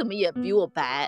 [0.00, 1.06] 怎么也比我白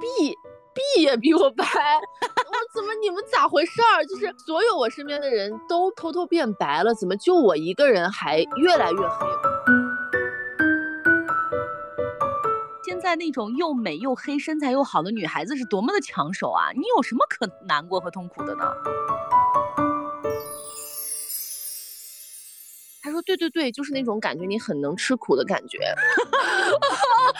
[0.00, 0.34] ，B
[0.72, 4.00] B 也比我白，我 怎么你们咋回事儿？
[4.08, 9.26] 就是所有我身边的人都偷偷变白了，怎么就我一个人还越来越黑？
[12.86, 16.70] 现在那种又美又黑、身材又好的女孩子是多么的抢手啊！
[16.74, 18.64] 你有什么可难过和痛苦的呢？
[23.02, 25.76] 他说：“对对对，就是那种感觉，你很能吃苦的感觉。”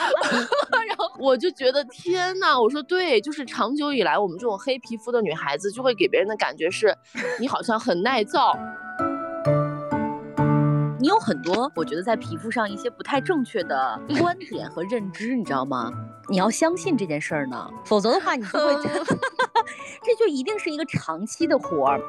[0.87, 6.97] 然后我就觉得天呐，我说对，就是长久以来，我们这种黑皮肤的女孩子就会给别人的感觉是，
[7.41, 8.53] 你好像很耐造。
[11.01, 15.93] 你有很多，我觉得在皮肤上一些不太正确的观点和认知，你知道吗？
[16.31, 18.75] 你要相信这件事儿呢，否则的话，你就会，
[20.03, 22.01] 这就一定是一个长期的活儿。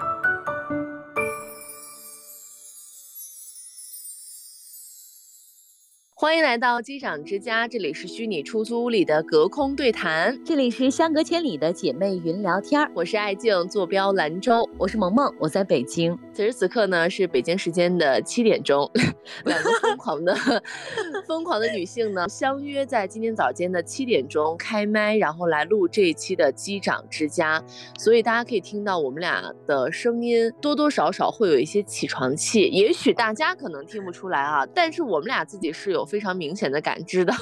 [6.25, 12.81] 欢迎来到机长之家，这里是虚拟出租屋里的隔空对谈，这里是相隔千里的姐妹云聊天。
[12.95, 16.17] 我是爱静，坐标兰州，我是萌萌，我在北京。
[16.33, 18.89] 此时此刻呢是北京时间的七点钟，
[19.45, 20.35] 两个疯狂的
[21.27, 27.63] 疯狂的女性呢相约在今天早间的七点钟开麦，然后来录这一期的机长之家。
[27.99, 36.03] 所以大家可以听到我们俩的声音多多少少会有一些起床气，也许大家可能听不出来啊，但是我们俩自己是有。
[36.15, 37.33] 非常明显的感知的，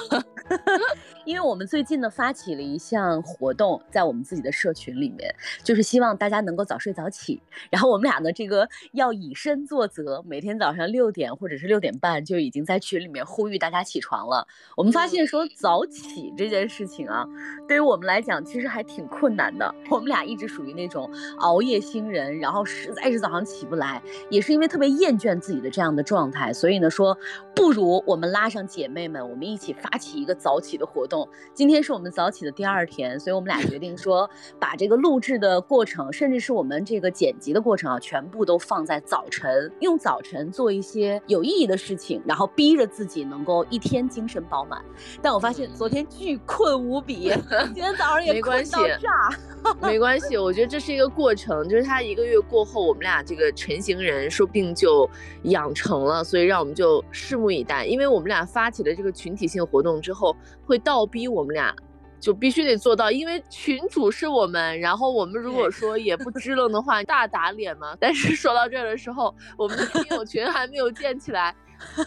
[1.24, 7.40] 因为我们最近呢发起了一项活动，在我们自己的社群里面，就是希望大家能够早睡早起。
[7.70, 14.46] 然后我们俩呢，这个要以身作则，每天早上六点或者是六点半就已经在群里面呼吁大家起床了。
[14.76, 17.24] 我们发现说早起这件事情啊，
[17.66, 19.74] 对于我们来讲其实还挺困难的。
[19.90, 27.16] 我们俩一直属于那种熬夜星人，然后实在是早上起不来，也是因为特别厌倦自己的这样的状态，所以呢说
[27.54, 28.64] 不如我们拉上。
[28.74, 31.28] 姐妹们，我们一起发起一个早起的活动。
[31.52, 44.82] 今天是我们早起的第二天，所以我们俩决定说， 把这个录制的过程，甚至是我们这个剪辑的过程啊，全部都放在早晨，用早晨做一些有意义的事情，然后逼着自己能够一天精神饱满。
[45.22, 47.32] 但我发现昨天巨困无比，
[47.72, 49.10] 今天早上也困到炸。
[49.80, 55.08] 没关系，我觉得这是一个过程，就是他一个月过后，我们俩这个成型人说不定就
[55.44, 57.86] 养成了，所以让我们就拭目以待。
[57.86, 60.23] 因为我们俩发起了这个群体性活动之后，
[60.64, 61.74] 会倒逼我们俩
[62.20, 67.94] 就必须得做到，因为群主是我们，然后我们如果说也不 支棱的话，大打脸嘛。
[68.00, 71.54] 但是说到这儿的时候，我们的听友群还没有建起来。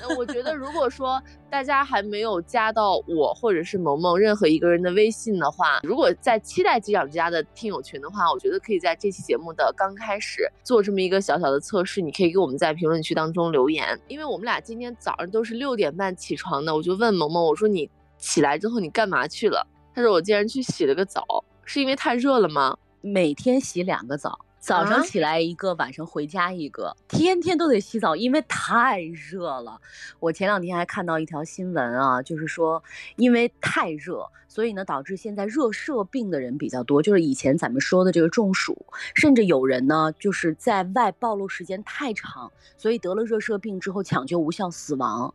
[0.02, 12.02] 那我觉得，如果说大家还没有加到我或者是萌萌任何一个人的微信的话，如果在期待机长之家的听友群的话，我觉得可以在这期节目的刚开始做这么一个小小的测试。
[12.02, 19.66] 你可以给我们在评论区当中留言，因为我们俩今天早上都是六点半起床的，我就问萌萌，我说你起来之后你干嘛去了？
[19.94, 21.24] 他说我竟然去洗了个澡，
[21.66, 22.78] 是因为太热了吗？
[23.02, 24.40] 每天洗两个澡。
[24.60, 29.80] 早上起来一个，晚上回家一个，天天都得洗澡，因为太热了。
[30.20, 32.84] 我前两天还看到一条新闻啊，就是说
[33.16, 34.28] 因为太热。
[34.48, 45.34] 所以呢，导致现在热射病的人比较多，就是以前咱们说的这个中暑，甚至有人呢就是在外暴露时间太长，所以得了热射病之后抢救无效死亡。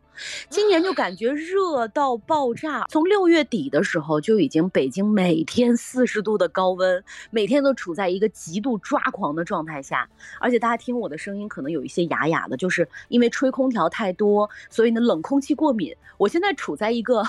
[0.49, 10.09] 今年就感觉热到爆炸，从六月底的时候就已经北京每天四十度的高温，每天都处在一个极度抓狂的状态下，
[10.39, 15.95] 而且大家听我的声音可能有一些哑哑的，就是因为吹空调太多，所以呢冷空气过敏。
[16.17, 17.23] 我现在处在一个。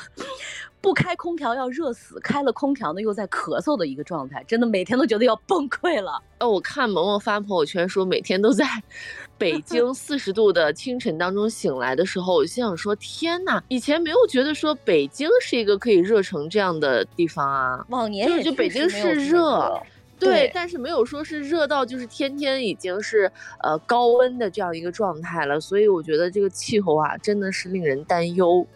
[0.84, 6.22] 不开空调要热死，开了空调呢又在咳嗽的一个状态，真的每天都觉得要崩溃了。
[6.40, 8.66] 哦，我看萌萌发朋友圈说每天都在
[9.38, 17.86] 北京四十度的清晨当中醒来的时候，我心想说天呐，以前没有觉得说北京是一个可以热成这样的地方啊。
[17.88, 19.80] 往年就就北京是热，
[20.18, 28.66] 对，但是没有说是热到就是天天已经是呃高温的这样一个状态了，所以我觉得这个气候啊真的是令人担忧。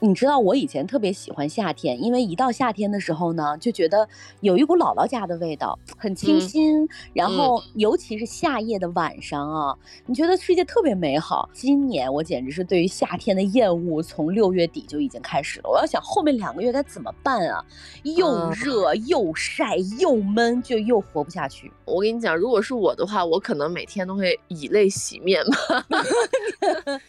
[0.00, 4.08] 你知道我以前特别喜欢夏天，因为一到夏天的时候呢，就觉得
[4.40, 6.86] 有一股姥姥家的味道，很清新。
[7.12, 9.76] 然后尤其是夏夜的晚上啊，
[10.06, 11.48] 你觉得世界特别美好。
[11.52, 15.70] 今年我简直是对于夏天的厌恶，从六月底就已经开始了。
[15.70, 17.64] 我要想后面两个月该怎么办啊？
[18.02, 21.72] 又热又晒又闷，就又活不下去。
[21.84, 25.86] 我跟你讲，如果是我的话，我可能每天都会以泪洗面吧。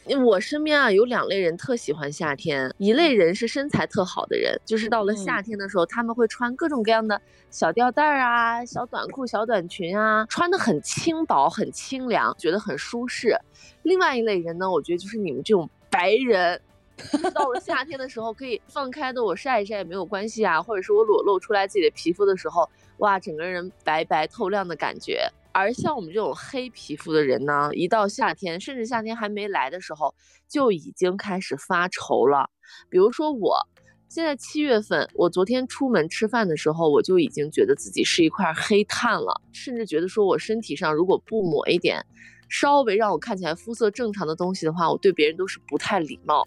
[0.25, 2.73] 我身边啊有两类人特喜欢夏天。
[2.77, 13.37] 一类人是身材特好的人，就是到了夏天的时候，他们会穿各种各样的小吊带儿啊、小短裤、小短裙啊，穿的很轻薄、很清凉，觉得很舒适。
[13.83, 16.61] 另外一类人呢，我觉得就是你们这种白人，
[17.33, 22.69] 到了夏天的时候，可以放开的我晒一晒也没有关系啊，或者是我裸露出来自己的皮肤的时候，
[22.99, 25.27] 哇，整个人白白透亮的感觉。
[25.51, 30.13] 而像我们这种黑皮肤的人呢，一到夏天，甚至夏天还没来的时候，
[30.49, 32.49] 就已经开始发愁了。
[32.89, 33.57] 比如说我，
[34.09, 42.05] 现在七月份，我昨天出门吃饭的时候，我就已经觉得自己是一块黑炭了，甚至觉得说我身体上如果不抹一点，
[42.49, 46.45] 稍微让我看起来肤色正常的东西的话，我对别人都是不太礼貌。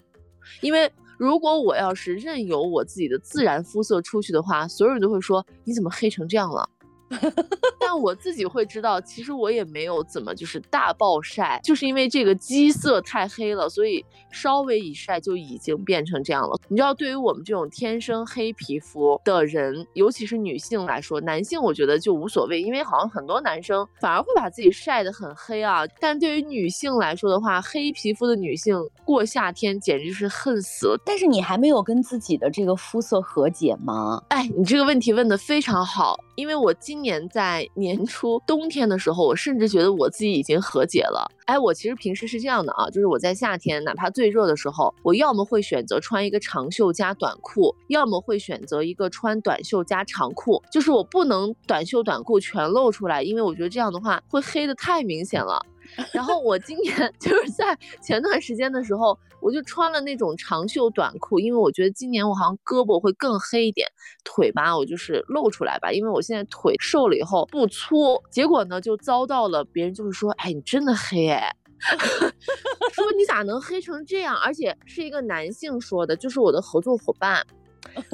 [0.61, 6.69] 因为如果我要是任由我自己的自然肤色出去的话，所有人都会说你怎么黑成这样了。
[7.79, 16.59] 但我自己会知道，其实我也没有怎么就是大暴晒，就是因为这个基色太黑了，所以稍微一晒就已经变成这样了。
[16.67, 25.83] 你知道，对于我们这种天生黑皮肤的人，尤其是女性来说，男性我觉得就无所谓，因为好像很多男生反而会把自己晒得很黑啊。
[25.99, 31.01] 但对于女性来说的话，黑皮肤的女性过夏天简直是恨死了。
[31.05, 34.21] 但是你还没有跟自己的这个肤色和解吗？
[34.29, 37.67] 哎，你这个问题问得非常好，因为我今年在。
[37.75, 41.31] 年初冬天的时候，我甚至觉得我自己已经和解了。
[41.45, 55.65] 哎，我其实平时是这样的啊，就是我在夏天，哪怕最热的时候，我要么会选择穿一个长袖加短裤，要么会选择一个穿短袖加长裤，就是我不能短袖短裤全露出来，因为我觉得这样的话会黑的太明显了。
[56.13, 63.87] 然后我今年 就是在前段时间的时候，我就穿了那种长袖短裤，因为我觉得今年我好像胳膊会更黑一点，
[64.23, 71.55] 腿吧我就是露出来吧，因为我现在腿瘦了以后不粗，结果呢就遭到了别人就是说，哎，你真的黑哎，
[72.91, 74.35] 说你咋能黑成这样？
[74.35, 77.45] 而且是一个男性说的，就是我的合作伙伴，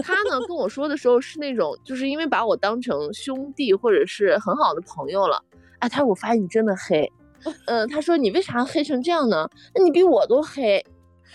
[0.04, 5.44] 他呢跟我说的时候是那种，就是因为把我当成兄弟或者是很好的朋友了，
[5.80, 7.12] 哎，他说我发现你真的黑。
[7.68, 9.48] 嗯，他说你为啥黑成这样呢？
[9.76, 10.84] 那你比我都黑。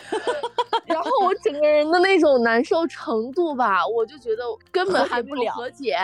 [0.87, 5.97] 然后我整个人的那种难受程度吧，我就觉得根本还不了和解。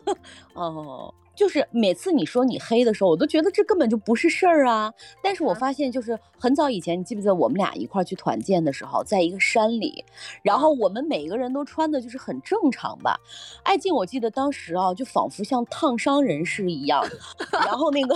[0.54, 1.12] 哦。
[1.40, 4.92] 就是每次你说你黑的时候，我都觉得这根本就不是事儿啊。
[5.22, 10.04] 但是我发现，就是很早以前，你记不记得我们俩一块儿去团建的时候，在一个山里，
[10.42, 13.18] 然后我们每个人都穿的就是很正常吧。
[13.64, 17.02] 艾静，我记得当时啊，就仿佛像烫伤人士一样，
[17.64, 18.14] 然后那个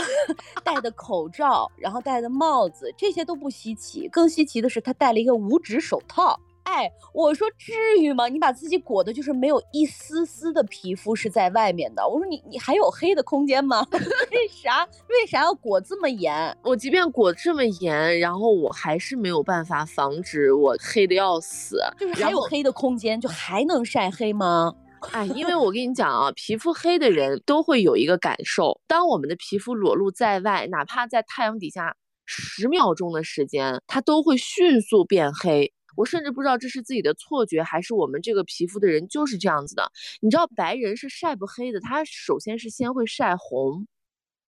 [0.63, 6.39] 戴的口罩，然后戴的帽子，这些都不稀奇，更稀奇的是他戴了一个五指手套。
[6.65, 8.27] 哎，我说至于吗？
[8.29, 12.07] 你把自己裹的，就是没有一丝丝的皮肤是在外面的。
[12.09, 13.87] 我说你，你还有黑的空间吗？
[13.93, 14.85] 为啥？
[15.09, 16.57] 为啥要裹这么严？
[16.63, 21.79] 我即便裹这么严，然后我还是没有办法防止我黑的要死。
[21.99, 24.75] 就是还有黑的空间，就还能晒黑吗？
[25.13, 31.95] 哎，因为我跟你讲啊，皮肤黑的人都会有一个感受，当我们的皮肤裸露在外，哪怕在太阳底下
[32.25, 35.75] 十秒钟的时间，它都会迅速变黑。
[35.97, 39.91] 我甚至不知道这是自己的错觉，还是我们这个皮肤的人就是这样子的。
[40.21, 43.87] 你知道白人是晒不黑的，他首先是先会晒红。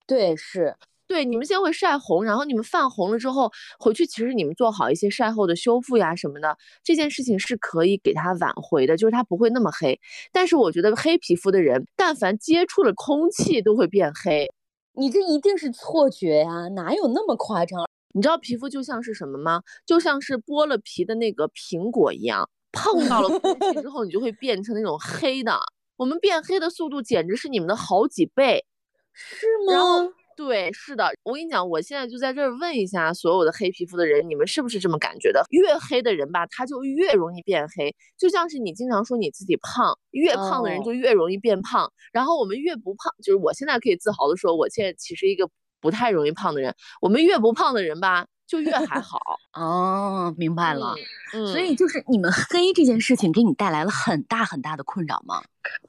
[0.06, 0.76] 对，是
[1.08, 10.00] 对，你们先会晒红，然后你们泛红了之后回去，其实你们做好一些晒后的修复呀什么的，这件事情是可以给他挽回的，就是他不会那么黑。
[10.32, 14.48] 但是我觉得黑皮肤的人，但凡接触了空气都会变黑。
[14.94, 17.86] 你这一定是错觉呀，哪有那么夸张？
[18.16, 19.60] 你知道皮肤就像是什么吗？
[19.84, 25.60] 就像是剥了皮的那个苹果一样，碰到了空气之后，你就会变成那种黑的。
[25.96, 28.64] 我们变黑的速度简直是你们的好几倍，
[29.12, 30.08] 是吗？
[30.34, 31.12] 对，是的。
[31.24, 35.44] 我跟你讲，我现在就在这儿问一下所有的黑皮肤的人，你们是不是这么感觉的？
[35.50, 37.94] 越黑的人吧，他就越容易变黑。
[38.16, 41.92] 就像是你经常说你自己胖，越胖的人就越容易变胖。
[42.12, 45.50] 然后我们越不胖，就是我现在可以自豪的说，我现在其实一个。
[45.86, 49.20] 不太容易胖的人，我们越不胖的人吧，就越还好
[49.54, 50.34] 哦。
[50.36, 50.96] 明白了，
[51.30, 55.40] 所以就是你们黑这件事情给你带来了很大很大的困扰吗？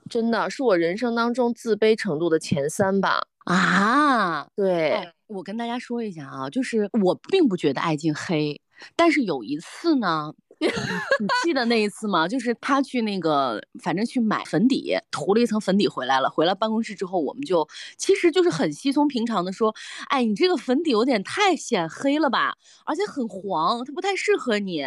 [0.07, 3.25] 真的是我人生当中自卑程度的前三吧。
[3.45, 8.61] 啊，对，我跟大家说一下啊，就是我并不觉得爱静黑，
[8.95, 10.35] 但是有一次呢。
[10.59, 12.27] 你记得那一次吗？
[12.27, 16.29] 就是他去那个，反正去买粉底，涂了一层粉底回来了。
[16.29, 19.73] 回来办公室之后，我们就其实就是很稀松平常的说，
[20.09, 24.81] 哎，你这个粉底有点太显黑了吧，而且很黄，它不太适合你，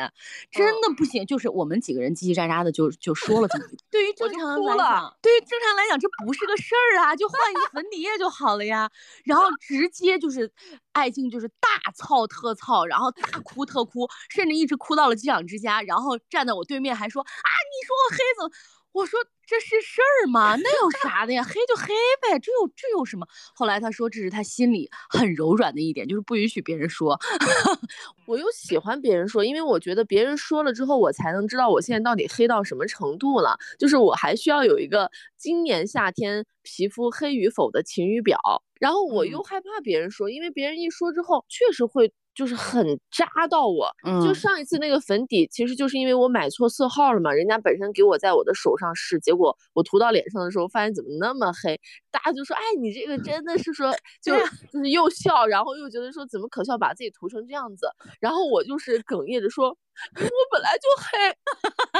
[0.51, 1.25] 真的不行。
[1.25, 3.65] 就是我们几个人叽叽喳喳的就就说了这么。
[3.91, 8.91] 对于正常来讲，对于正常来讲，这不是个事儿啊，就换一个粉底液就好了呀。
[9.25, 10.51] 然后直接就是。
[10.93, 18.51] 爱静就是大操特操，然后大 哭特哭，甚至一直哭到了机长之家，然后站在我对面还说啊，你说我黑怎么？
[18.93, 20.57] 我说这是事儿吗？
[20.57, 21.43] 那有啥的呀？
[21.45, 21.87] 黑就黑
[22.23, 23.27] 呗，这有这有什么？
[23.55, 27.19] 后来他说这是他心里很柔软的一点，就是不允许别人说。
[28.27, 33.57] 我又喜欢别人说，因为我觉得别人说了之后，我才能知道我现在到底黑到什么程度了。
[33.79, 38.39] 就是我还需要有一个今年夏天皮肤黑与否的晴雨表。
[38.81, 42.13] 然后我又害怕别人说，因为别人一说之后，确实会。
[42.35, 43.91] 就是很扎到我，
[44.25, 47.33] 就上一次那个粉底，其实就是因为我买错色号了嘛。
[47.33, 51.79] 人家本身给我在我的手上试，结果我涂到脸上的时候，发现怎么那么黑，
[52.11, 54.35] 大家就说，哎，你这个真的是说， 就
[54.73, 57.87] 就是又笑，然后又觉得说怎么可笑，把自己涂成这样子。
[58.21, 59.77] 然后我就是哽咽着说。
[60.17, 61.29] 我本来就黑，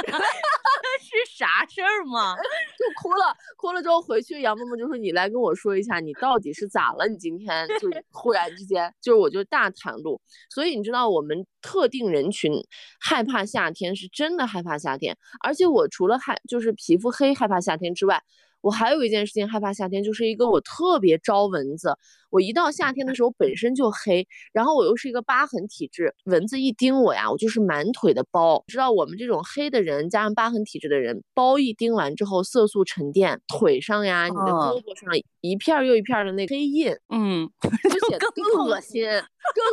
[1.01, 2.35] 是啥事儿吗？
[2.77, 7.07] 就哭了，哭了之后回去，杨默默就说：“你来跟我说一下，你到底是咋了？
[7.07, 10.21] 你今天就 忽然之间，就是我就大袒露。
[10.49, 12.51] 所以你知道，我们特定人群
[12.99, 15.17] 害怕夏天，是真的害怕夏天。
[15.43, 18.21] 而且我除了害就是皮肤黑害怕夏天之外。”
[18.61, 21.97] 我还有一件事情害怕夏天，就是一个我特别招蚊子。
[22.31, 28.63] 我一到夏天的时候本身就黑，然后我又是一个疤痕体质，蚊子一叮我呀，我就是满腿的包。
[28.67, 35.09] 知道我们这种黑的人加上疤痕体质的人，包一叮完之后，色素沉淀，腿上呀，你的胳膊上
[35.41, 39.03] 一片又一片的那黑印，嗯，就显得更恶心，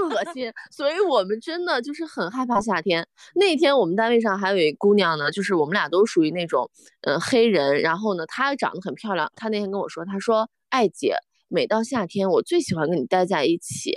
[0.01, 0.53] 更恶心。
[0.73, 3.07] 所以我们真的就是很害怕夏天。
[3.35, 6.69] 那天我们单位上还有一姑娘呢，就是我们俩都属于那种，
[7.03, 8.79] 呃，黑人，然后呢，她长得。
[8.89, 11.17] 很漂亮，她那天跟我说，她说：“艾姐，
[11.49, 13.93] 每到夏天，我最喜欢跟你待在一起。”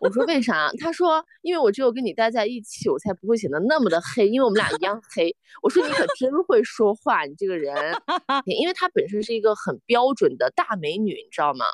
[0.00, 7.74] 我说：“为啥？”他说：“因为我只有跟你待在一起，我才不会显得那么的黑，因为我们俩一样黑。”我说：“你可真会说话，你这个人。
[8.58, 11.64] ”因为她本身是一个很标准的大美女，你知道吗？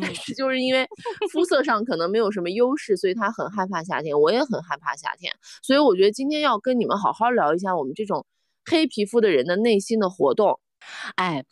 [0.00, 0.86] 但是就是因为
[1.32, 5.32] 肤色上可能没有什么优势，所以她很害怕夏天，我也很害怕夏天。
[5.62, 8.24] 所以我觉得今天要跟你们好好聊一下我们这种
[8.70, 10.60] 黑皮肤的人的内心的活动。
[11.16, 11.44] 哎，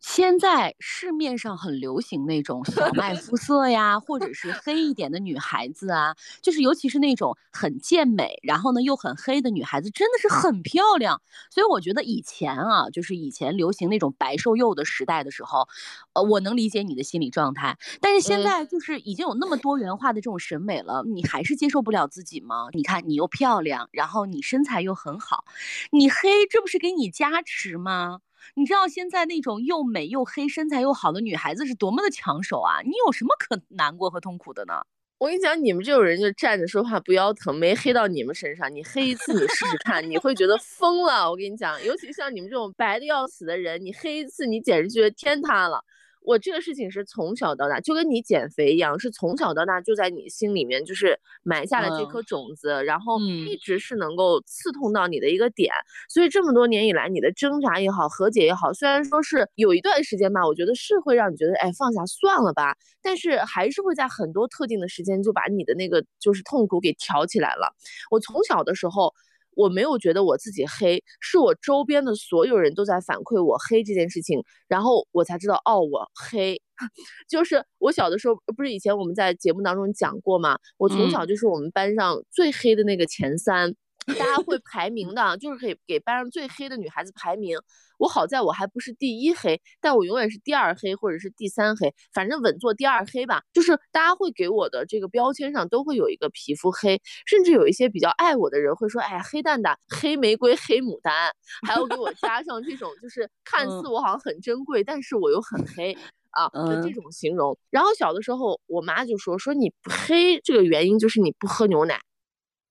[0.00, 11.20] 现在市面上很流行那种小 麦肤色呀，或者是黑一点的女孩子啊，就是尤其是那种很健美，然后呢又很黑的女孩子，真的是很漂亮。
[11.50, 15.68] 所以我觉得以前啊，就是以前流行那种白瘦幼的时代的时候，
[16.14, 17.78] 呃，我能理解你的心理状态。
[18.00, 22.66] 但是现在就是已经有那么多元化的这种审美了，你还是接受不了自己吗？
[22.72, 25.44] 你看你又漂亮，然后你身材又很好，
[25.90, 28.20] 你黑这不是给你加持吗？
[28.54, 32.80] 你知道现在那种又美又黑、身材又好的女孩子是多么的抢手啊！
[32.82, 34.82] 你有什么可难过和痛苦的呢？
[35.18, 38.72] 我跟你讲，你们这种人就站着说话不腰疼，没黑到你们身上。
[38.74, 41.30] 你黑一次，你试试看，你会觉得疯了。
[41.30, 45.82] 我跟你讲，尤其像你们这种白的要死的人，你黑一次，你简直觉得天塌了。
[46.24, 55.70] 我这个事情是从小到大，就跟你减肥一样，是从小到大就在你心里面就是埋下了这颗种子，然后一直是能够刺痛到你的一个点。
[56.08, 67.74] 所以这么多年以来，你的挣扎也好，和解也好，虽然说是有一段时间吧，我觉得是会让你觉得，哎，放下算了吧，但是还是会在很多特定的时间就把你的那个就是痛苦给挑起来了。
[68.10, 69.12] 我从小的时候。
[69.56, 76.60] 我没有觉得我自己黑，是我周边的所有人都在反馈我黑这件事情，然后我才知道哦，我黑，
[77.28, 80.58] 就是我小的时候不是以前我们在节目当中讲过吗？
[80.76, 83.74] 我从小就是我们班上最黑的那个前三。
[84.06, 87.58] 大家会 排名的，就是可以给班上最黑的女孩子排名。
[87.96, 93.42] 我好在我还不是第一黑，但我永远是第二黑或者是第三黑，反正稳坐第二黑吧。
[93.52, 101.32] 就是大家会给我的这个标签上都会有一个皮肤黑，甚至有一些比较爱我的人会说：“哎呀，黑蛋蛋、黑玫瑰、黑牡丹。”
[101.66, 105.96] 还要给我加上这种，就是看似我好像很珍贵，但是我又很黑
[106.30, 107.56] 啊，就这种形容。
[107.70, 112.00] 然后小的时候，我妈就说：“说你不黑这个原因就是你不喝牛奶。”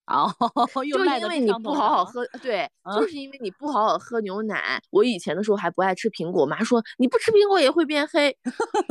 [0.08, 0.30] 哦，
[0.76, 2.70] 就因为你不好好喝，对，
[3.00, 4.82] 就是因为你不好好喝牛奶。
[4.90, 8.36] 我以前的时候还不爱吃苹果，我妈说你不吃苹果也会变黑。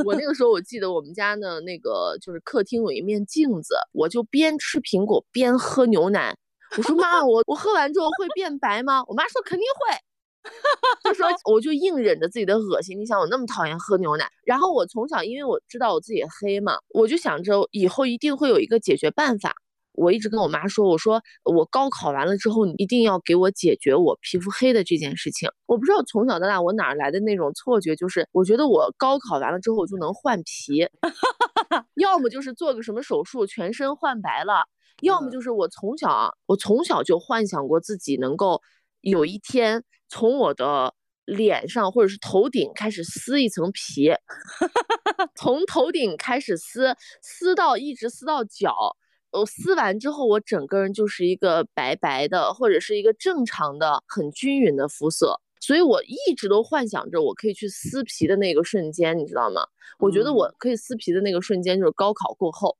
[0.05, 6.35] 我那个时候我记得我们家的那个就是客厅有一面镜子，我就边吃苹果边喝牛奶。
[6.77, 9.03] 我说妈，我我喝完之后会变白吗？
[9.07, 9.97] 我妈说肯定会。
[11.03, 12.99] 就说我就硬忍着自己的恶心。
[12.99, 19.53] 你想我那么讨厌喝牛奶，然后我从小因为我知道我自己黑嘛，我就想着以后一定会有一个解决办法。
[19.93, 25.49] 我一直跟我妈说，我说我高考完了之后，你一定要给我解决我皮肤黑的这件事情。
[25.65, 30.87] 我不知道从小到大我哪来的那种错觉，就是我觉得我高考完了之后我就能换皮，
[31.95, 34.65] 要么就是做个什么手术全身换白了，
[35.01, 38.61] 要么就是我从小我从小就幻想过自己能够
[39.01, 40.93] 有一天从我的
[41.25, 44.11] 脸上或者是头顶开始撕一层皮，
[45.35, 48.75] 从头顶开始撕，撕到一直撕到脚。
[49.33, 55.39] 我撕完之后，我整个人就是一个白白的，或者是一个正常的、很均匀的肤色。
[55.59, 59.65] 所以我一直都幻想着我可以去撕皮的那个瞬间，你知道吗？
[59.97, 62.77] 我觉得我可以撕皮的那个瞬间就是高考过后，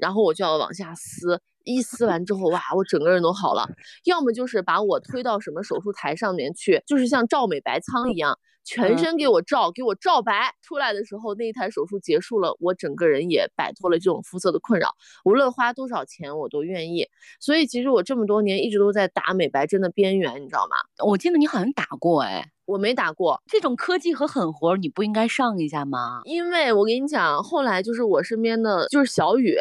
[0.00, 3.68] 然后我就要往下撕，一撕完之后，哇，我整个人都好了。
[4.04, 8.38] 要么就是把我推到什么手术台上面去，就是像照美白仓一样。
[8.66, 10.54] 全身给我照，给我照白。
[10.62, 14.94] 出来的时候，那一台手术结束了，我整个人也摆脱了这种肤色的困扰。
[15.26, 17.06] 无论花多少钱，我都愿意。
[17.40, 20.76] 所以其实我这么多年一直都在打美白针的边缘，你知道吗？
[21.04, 23.38] 我记得你好像打过，哎，我没打过。
[23.46, 26.22] 这种科技和狠活，你不应该上一下吗？
[26.24, 29.58] 因为我跟你讲，后来就是我身边的就是小雨，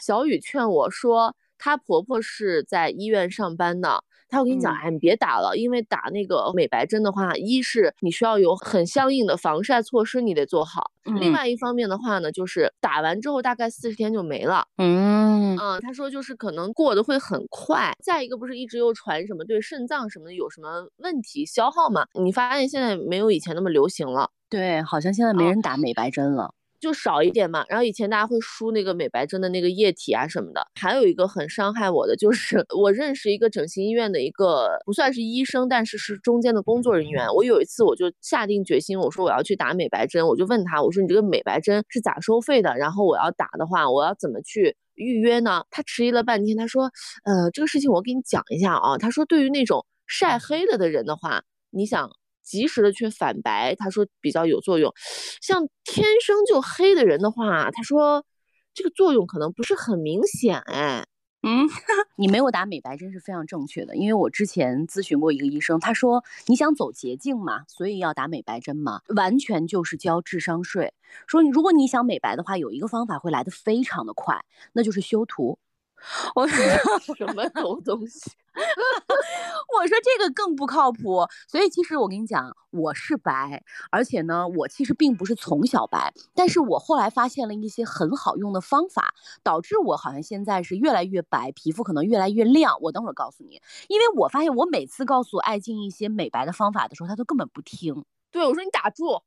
[0.00, 4.02] 小雨劝我说，她婆婆是在医院上班的。
[4.28, 10.82] 她我跟你讲，哎，你别打了，因为打那个美白针的话，一是你需要有很相应的防晒措施，你得做好；
[11.20, 14.66] 另外一方面的话呢，就是打完之后大概四十天就没了。
[14.78, 17.92] 嗯嗯，他说就是可能过得会很快。
[18.02, 22.04] 再一个不是一直又传什么对肾脏什么有什么问题消耗嘛？
[22.14, 24.30] 你发现现在没有以前那么流行了。
[24.50, 26.52] 对，好像现在没人打美白针了。
[26.80, 37.26] 就少一点嘛，然后以前大家会输那个美白针的那个液体啊什么的，还有一个很伤害我的，就是 我认识一个整形医院的一个不算是医生，但是是中间的工作人员。
[37.34, 42.76] 我有一次我就下定决心，我说我要去打美白针，我就问他，我说你这个美白针是咋收费的？
[42.76, 45.64] 然后我要打的话，我要怎么去预约呢？
[45.70, 46.90] 他迟疑了半天，他说，
[47.24, 48.98] 呃，这个事情我给你讲一下啊。
[48.98, 52.10] 他说对于那种晒黑了的人的话，你想。
[52.46, 54.94] 及时的去反白，他说比较有作用。
[55.42, 58.24] 像天生就黑的人的话，他说
[58.72, 60.58] 这个作用可能不是很明显。
[60.60, 61.04] 哎，
[61.42, 61.66] 嗯，
[62.16, 70.94] 你没有打美白针是非常正确的，因为我之前咨询过一个医生，他说你想走捷径嘛，所以要打美白针嘛，完全就是交智商税。
[71.26, 75.58] 说如果你想美白的话，有一个方法会来的非常的快，那就是修图。
[76.36, 78.30] 我说什么狗东西？
[79.76, 81.26] 我说这个更不靠谱。
[81.48, 92.76] 所以其实我跟你讲，我是白，而且呢，我其实并不是从小白，但是我后来发现了一些很好用的方法，导致我好像现在是越来越白，皮肤可能越来越亮。
[92.80, 98.04] 我等会儿告诉你，因为我发现我每次告诉爱静一些美白的方法的时候，她都根本不听。
[98.30, 99.22] 对我说你打住。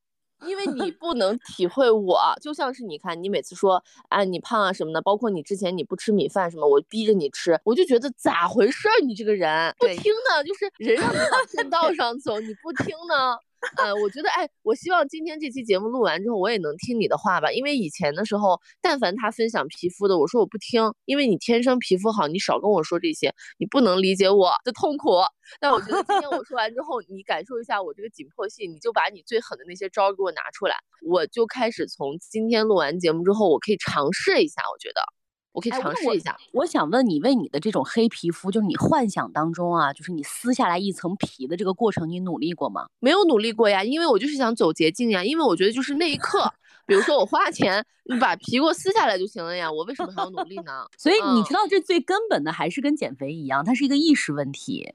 [0.47, 9.05] 因为你不能体会我，就像是你看，你每次说啊你胖啊什么的，包括你之前你不吃米饭什么，我逼着你吃，我就觉得咋回事儿？
[9.05, 13.37] 你这个人不听呢，就是人让你往正道上走，你不听呢。
[13.77, 17.51] 呃，我觉得，哎，我希望今天这期节目录完之后，我也能听你的话吧。
[17.51, 25.11] 因为以前的时候，但凡他分享皮肤的，我说我不听，因为你天生皮肤好，你少跟我说这些，你不能理解我的痛苦。
[25.59, 35.18] 但我觉得今天我说完之后，你感受一下我这个紧迫性，你就把你最狠的那些招给我拿出来，我就开始从今天录完节目之后，我可以尝试一下，我觉得。
[35.51, 36.37] 我可以尝试一下。
[36.53, 42.87] 我想问你，为你的这种黑皮肤，就是你幻想当中啊，就是你撕下来一层皮的这个过程，你努力过吗？
[42.99, 45.23] 没有努力过呀，因为我就是想走捷径呀。
[45.23, 46.51] 因为我觉得就是那一刻，
[46.85, 49.71] 比如说我花钱，你把皮给我撕下来就行了呀。
[49.71, 50.85] 我为什么还要努力呢？
[50.97, 54.93] 所以你知道，这最根本的还是跟减肥一样，它是一个意识问题。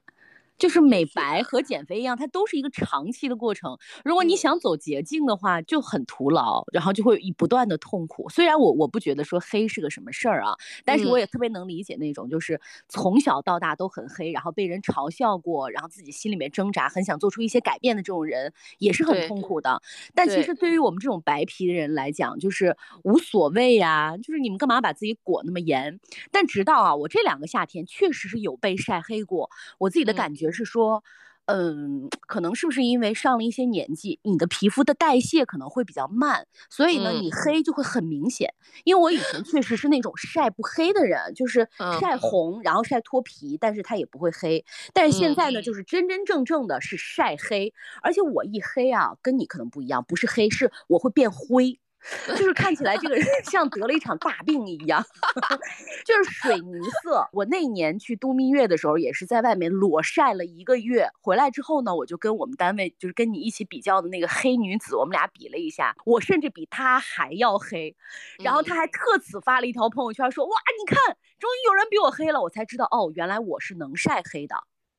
[0.57, 3.77] 就是美白和减肥一样，它都是一个长期的过程。
[4.03, 8.29] 如果你想走捷径的话，就很徒劳，然后就会以不断的痛苦。
[8.29, 19.81] 虽然我我不觉得说黑是个什么事儿啊，但是我也特别能理解那种就是从小到大都很黑，然后被人嘲笑过，然后自己心里面挣扎，很想做出一些改变的这种人，也是很痛苦的。
[20.13, 25.99] 但其实对于我们这种白皮的人来讲，就是无所谓呀，就是你们干嘛把自己裹那么严？
[26.31, 30.44] 但直到啊，我这两个夏天确实是有被晒黑过，我自己的感觉。
[30.45, 31.03] 也是说，
[31.47, 38.53] 嗯，可能是不是因为上了一些年纪，你的皮肤的代谢可能会比较慢，所以呢，你黑就会很明显。
[38.83, 44.65] 因为我以前确实是那种晒不黑的人，就是晒红，然后晒脱皮，但是它也不会黑。
[44.93, 51.79] 但是现在呢，就是真真正正的是晒黑，而且我一黑啊，跟你可能不一样，不是黑，是我会变灰。
[52.27, 55.03] 就是看起来这个人像得了一场大病一样，
[56.05, 57.27] 就是水泥色。
[57.31, 67.95] 我那年去度蜜月的时候，也是在外面裸晒了一个月，回来之后呢，我就跟我们单位就是跟你一起比较的那个黑女子，我们俩比了一下，我甚至比她还要黑。
[68.43, 74.55] 然后她还特此发了一条朋友圈说：“哇，你看，终于有人比我黑了。”我才知道哦，原来我是能晒黑的。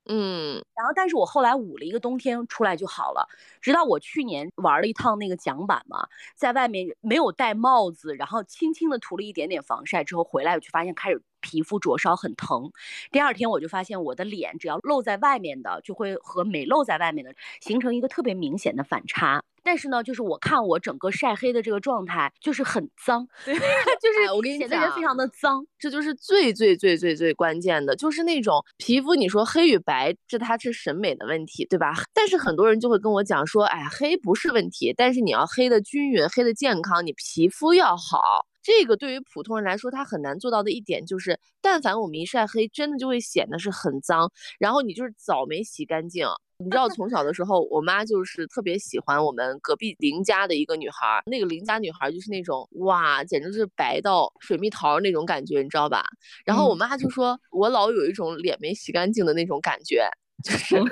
[0.09, 3.29] 嗯，然后但是我后来捂了一个冬天出来就好了，
[3.61, 11.23] 直到我去年玩了一趟那个桨板嘛，在外面没有戴帽子，然后轻轻的涂了一点点防晒之后回来，我就发现开始。
[11.47, 12.73] 皮肤灼烧很疼。
[13.13, 19.45] 第二天我就发现我的脸只要露在外面的，就会和没露在外面的形成一个特别明显的反差。
[19.63, 31.95] 但是呢，就是我看我整个晒黑的这个状态，就是很脏 就是我跟你显得人非常的脏，这就是最最最最最关键的，就是那种皮肤，你说黑与白，这它是审美的问题，对吧？
[32.15, 38.47] 但是很多人就会跟我讲说，哎，黑不是问题，但是你要黑的均匀，黑的健康，你皮肤要好。
[38.67, 46.27] 这个对于普通人来说，他很难做到的一点就是，但凡我们一晒黑，真的就会显得是很脏，然后你就是澡没洗干净。
[46.59, 56.05] 你知道，从小的时候，我妈就是特别喜欢我们隔壁邻家的一个女孩，那个邻家女孩就是那种哇，简直是白到水蜜桃那种感觉，你知道吧？
[56.45, 60.09] 然后我妈就说，我老有一种脸没洗干净的那种感觉。
[60.45, 60.83] 就是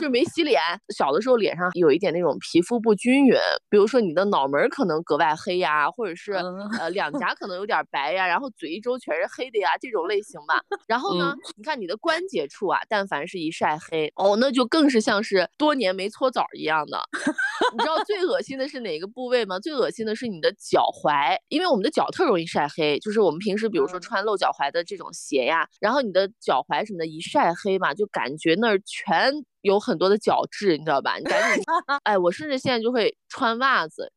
[0.00, 0.60] 就没洗脸，
[0.96, 3.36] 小的时候脸上有一点那种皮肤不均匀，
[3.68, 6.32] 比如说你的脑门可能格外黑呀，或者是
[6.78, 10.60] 呃两颊可能有点白呀，然后嘴一周全是黑的呀，这种类型吧。
[10.86, 17.00] 然后呢，你看你的关节处啊，但凡是一晒黑，哦，那就更是像是多年没搓澡一样的。
[17.72, 19.58] 你知道最恶心的是哪个部位吗？
[19.58, 31.16] 最恶心的是你的脚踝，因为我们的脚特容易晒黑，就是我们平时比如说穿露脚踝的这种鞋呀，然后你的脚踝什么的，一晒黑嘛，就感觉那儿全有很多的角质，你知道吧？
[31.18, 31.64] 你赶紧，
[32.04, 34.12] 哎，我甚至现在就会穿袜子，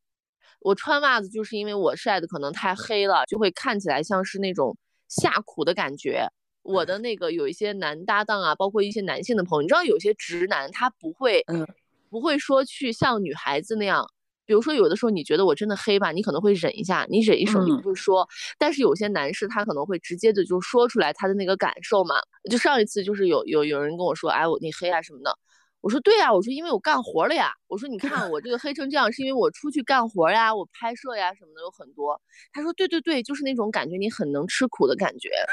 [0.62, 4.78] 我穿袜子就是因为我晒的可能太黑了，就会看起来像是那种
[5.08, 6.28] 下苦的感觉。
[6.62, 11.68] 我的那个有一些男搭档啊，包括一些男性的朋友，你知道有些直男他不会，嗯。
[12.10, 14.08] 不会说去像女孩子那样，
[14.54, 22.14] 比如说有的时候你觉得我真的黑吧，你可能会忍一下，你忍一手你不会说，但是有些男士他可能会直接的就说出来他的那个感受嘛。
[22.52, 25.36] 就上一次就是有有有人跟我说，哎我你黑啊什么的。
[25.84, 27.52] 我说对呀，我说因为我干活了呀。
[27.68, 32.22] 我说你看我这个黑成这样，是因为我出去干活呀，我拍摄呀什么的有很多。
[32.54, 35.30] 他说对对对，就是那种感觉，你很能吃苦的感觉。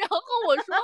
[0.00, 0.76] 然后我说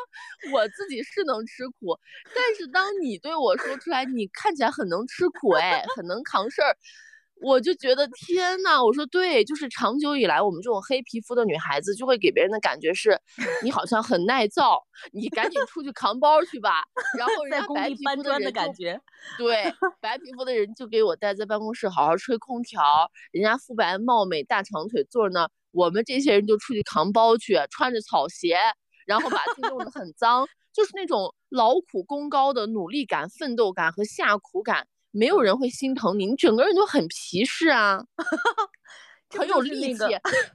[0.52, 1.98] 我自己是能吃苦，
[2.34, 6.74] 但是当你对我说出来，你看起来很能吃苦，哎，很能扛事儿。
[7.42, 13.18] 我就觉得天呐，我说对，就是长久以来，我们这种黑皮肤的女孩子就会给别人的感觉是，
[13.62, 16.82] 你好像很耐造，你赶紧出去扛包去吧。
[17.18, 19.00] 然后人家白皮肤的人感觉，
[19.38, 22.82] 对，白皮肤的人就给我待在办公室好好吹空调，
[23.32, 28.56] 人家肤白貌美大长腿坐那，我们这些人就出去扛包去，穿着草鞋，
[29.06, 34.86] 然后把自己弄得很脏，就是那种劳苦功高的努力感、奋斗感和下苦感。
[35.10, 38.02] 没有人会心疼你，你整个人就很皮实啊，
[39.30, 40.04] 很有力气。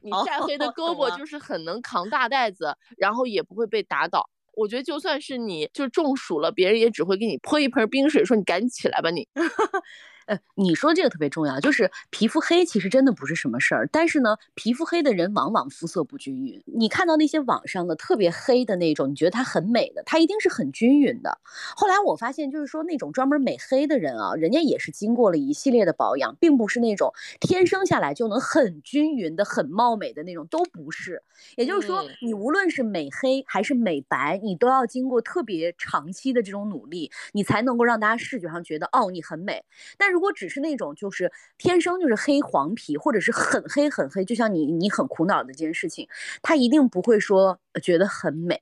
[0.01, 4.29] 你晒黑的胳膊就是很能扛大袋子，然后也不会被打倒。
[4.53, 9.27] 我觉得就算是你就中暑了，别人也只会给你泼一盆冰水，说你赶紧起来吧你。
[10.25, 16.63] 呃，你说这个特别重要，就是皮肤黑其实真的不是什么事儿，但是呢，皮肤黑的人往往肤色不均匀。
[16.65, 21.39] 你看到那些网上的特别黑的那种，你觉得它很美的，它一定是很均匀的。
[21.75, 31.21] 后来我发现，就是说那种专门美黑的人啊，人家也是经过了一系列的保养，并不是那种天生下来就能很均匀的、很貌美的那种，都不是。
[31.55, 39.63] 也就是说，你无论是美黑还是美白，你都要经过特别长期的这种努力，你才能够让大家视觉上觉得哦，你很美。
[39.97, 46.07] 但如果只是那种就是天生就是黑黄皮，或者是很黑很黑，就像你你很苦恼的这件事情，
[46.41, 48.61] 他一定不会说觉得很美。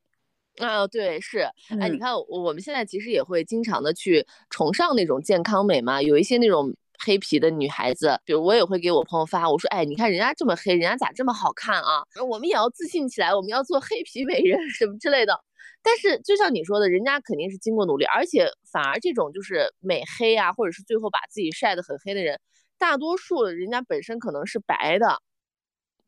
[0.57, 1.47] 啊，对，是，
[1.79, 6.73] 哎，你看我们现在其实也会经常的去崇尚那种健康美嘛，有一些那种。
[7.05, 12.05] 黑皮的女孩子，比如我也会给我朋友发，我说，哎，你看人家这么黑，人家咋这么好看啊？
[12.25, 15.37] 我们也要自信起来，我们要做黑皮美人什么之类的。
[15.83, 22.39] 但是就像你说的，人家肯定是经过努力，而且反而这种就是美黑啊，或者是最后把自己晒得很黑的人，
[22.77, 25.19] 大多数人家本身可能是白的。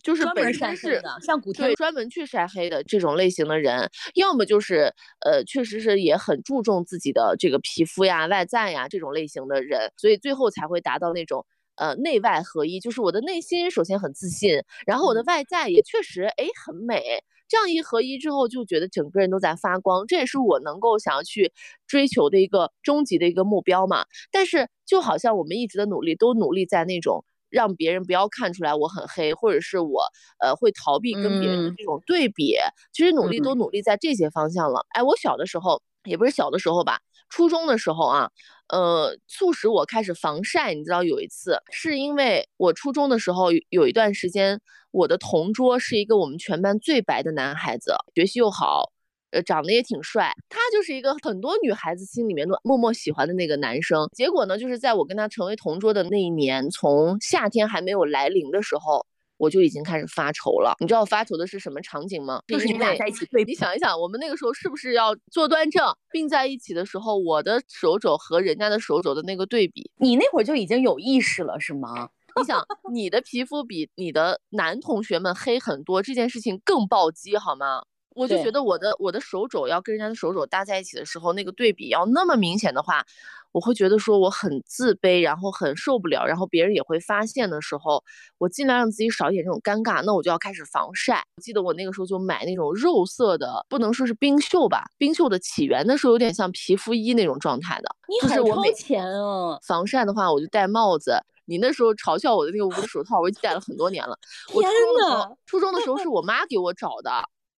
[0.04, 4.94] 就是本身是像古天专门去晒黑的这种类型的人，要么就是
[5.26, 11.44] 呃，确实是也很注重自己的这个皮肤呀、外在呀这种类型的人，所以最后才会达到那种
[11.76, 21.52] 呃内外合一，就是我的内心首先很自信，然后我的外在也确实哎很美，这样一合一之后，就觉得整个人都在发光，这也是我能够想要去
[21.88, 24.06] 追求的一个终极的一个目标嘛。
[24.32, 27.26] 但是就好像我们一直的努力都努力在那种。
[27.52, 30.02] 让别人不要看出来我很黑，或者是我
[30.40, 32.54] 呃会逃避跟别人的这种对比。
[32.92, 34.86] 其实努力都努力在这些方向了。
[34.90, 38.30] 哎，我小的时候也不是小的时候吧，初中的时候啊，
[38.70, 40.74] 呃，促使我开始防晒。
[40.74, 44.60] 你知道有一次是因为我初中的时候有一段时间，
[44.92, 48.92] 我的同桌是一个我们全班最白的男孩子，学习又好。
[49.32, 54.08] 呃，长得也挺帅，他就是一个很多女孩子心里面都默默喜欢的那个男生。
[54.14, 59.06] 结果呢，就是在我跟他成为同桌的那一年，从夏天还没有来临的时候，
[59.38, 60.76] 我就已经开始发愁了。
[60.80, 62.42] 你知道我发愁的是什么场景吗？
[62.48, 63.52] 就是你们俩在一起对比。
[63.52, 69.90] 你想一想，我们那个时候是不是要坐端正，并在一起的时候，我的手肘和人家的手肘的那个对比？
[69.98, 72.10] 你那会儿就已经有意识了，是吗？
[72.38, 77.84] 你想，你的皮肤比你的男同学们黑很多，这件事情更暴击，好吗？
[78.16, 83.06] 我就觉得我的我的手肘要跟人家的手肘搭在一起的时候，那个对比要那么明显的话，
[83.52, 88.02] 我会觉得说我很自卑，然后很受不了，然后别人也会发现的时候，
[88.38, 91.22] 我尽量让自己少一点这种尴尬，那我就要开始防晒。
[91.36, 97.96] 我记得我那个时候就买那种肉色的，不能说是冰袖吧，冰袖的起源那时候有点像皮肤衣那种状态的。
[98.08, 99.60] 你好超前啊！
[99.68, 101.20] 防晒的话，我就戴帽子。
[101.48, 104.18] 你那时候嘲笑我的那个无的手套，我已经戴了很多年了。
[104.48, 104.64] 天
[105.00, 105.32] 呐！
[105.46, 107.12] 初中的时候是我妈给我找的，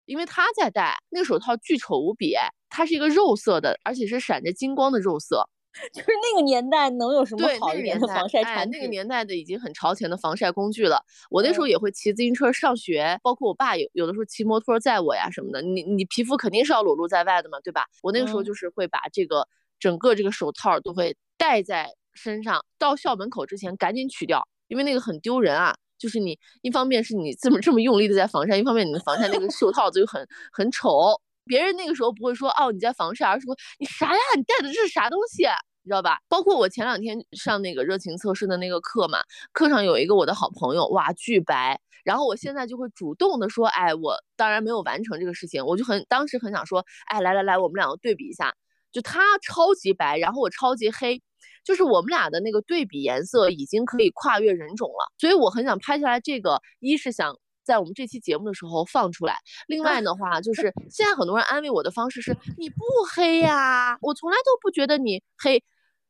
[0.07, 2.33] 因为他在戴那个手套，巨丑无比。
[2.69, 5.47] 它是一个肉色的，而且是闪着金光的肉色。
[5.93, 8.79] 就是那个年代能有什么好一点的防晒产品？
[8.79, 10.99] 那个年代的已经很超前的防晒工具了。
[11.29, 15.61] 我那时候也会骑自行车上学，包括我爸有有的时候骑摩托载我呀什么的。
[15.61, 17.85] 你你皮肤肯定是要裸露在外的嘛，对吧？
[18.01, 19.47] 我那个时候就是会把这个
[19.79, 21.93] 整个这个手套都会戴在。
[22.19, 25.77] 身上到校门口之前赶紧取掉，因为那个很丢人啊。
[25.97, 31.19] 就是你一方面是你这么这么用力的在防晒，一方面你的防晒那个袖套子又很很丑。
[31.45, 34.19] 别人那个时候不会说哦你在防晒，而是说你啥呀？
[34.35, 35.43] 你戴的这是啥东西？
[35.83, 36.19] 你知道吧？
[36.27, 39.19] 包括我前两天上那个热情测试的那个课嘛，
[39.53, 41.79] 课上有一个我的好朋友，哇巨白。
[42.03, 48.53] 然后我现在就会主动的说，哎，我当然没有完成这个事情，我就很当时很想说，哎，来来来，我们两个对比一下，
[48.91, 51.21] 就他超级白，然后我超级黑。
[51.67, 59.35] 就是我们俩的那个对比颜色已经可以跨越人种了，所以我很想拍下来这个，一是想在我们这期节目的时候放出来，
[59.67, 62.77] 另外的话就是 现在很多人安慰我的方式是你不
[63.13, 65.61] 黑呀，我从来都不觉得你黑。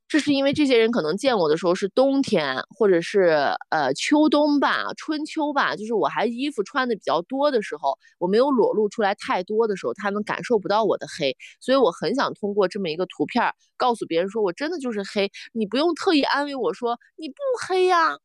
[0.07, 17.35] 这是因为这些人可能见我的时候是冬天，或者是呃秋冬吧，春秋吧，就是我还衣服穿的比较多的时候，我没有裸露出来太多的时候，他们感受不到我的黑，所以我很想通过这么一个图片告诉别人说我真的就是黑，你不用特意安慰我说你不
[17.67, 18.17] 黑呀，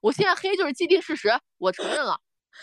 [0.00, 1.28] 我现在黑就是既定事实，
[1.58, 2.18] 我承认了，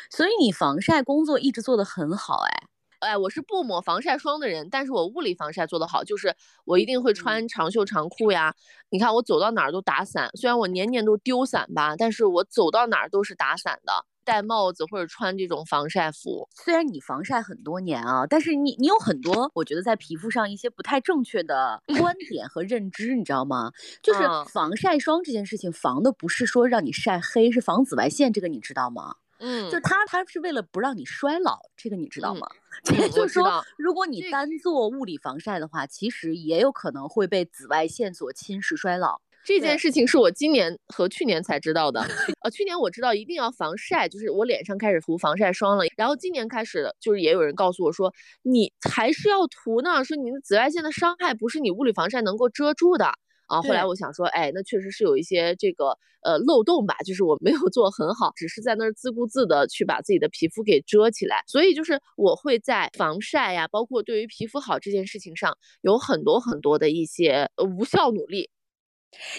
[0.09, 2.76] 所以你防晒工作一直做得很好，哎。
[2.99, 8.55] 哎，我是不抹防晒霜的人，但是我物理防晒做得好，就是我一定会穿长袖长裤呀。
[8.89, 16.47] 你看我走到哪儿都打伞，虽然我年年都丢伞吧，但是我走到哪儿都是打伞的，戴帽子或者穿这种防晒服。
[16.55, 23.71] 虽然你防晒很多年啊，但是你你有很多，我觉得在皮肤上一些不太正确的 观点和认知，你知道吗？
[24.01, 29.15] 就是防晒霜这件事情，防的不是说让你晒黑，是防紫外线，这个你知道吗？
[29.39, 32.47] 嗯，就它，它是为了不让你衰老，这个你知道吗？
[33.11, 39.21] 就是说，如果你单做物理防晒的话，其实也有可能会被紫外线所侵蚀衰老。
[39.45, 42.01] 这件事情是我今年和去年才知道的。
[42.43, 45.85] 呃，去年我知道一定要防晒，就是我脸上开始涂防晒霜了。
[45.95, 53.13] 然后今年开始，就是也有人告诉我说，你还是要涂呢，说你的紫外线的伤害不是你物理防晒能够遮住的。
[53.47, 61.43] 啊，后来我想说，哎，那确实是有一些这个呃漏洞吧，就是我没有做很好，只是在那儿自顾自的去把自己的皮肤给遮起来。
[61.47, 68.49] 所以就是我会在防晒呀，包括对于皮肤好这件事情上，有很多很多的一些无效努力。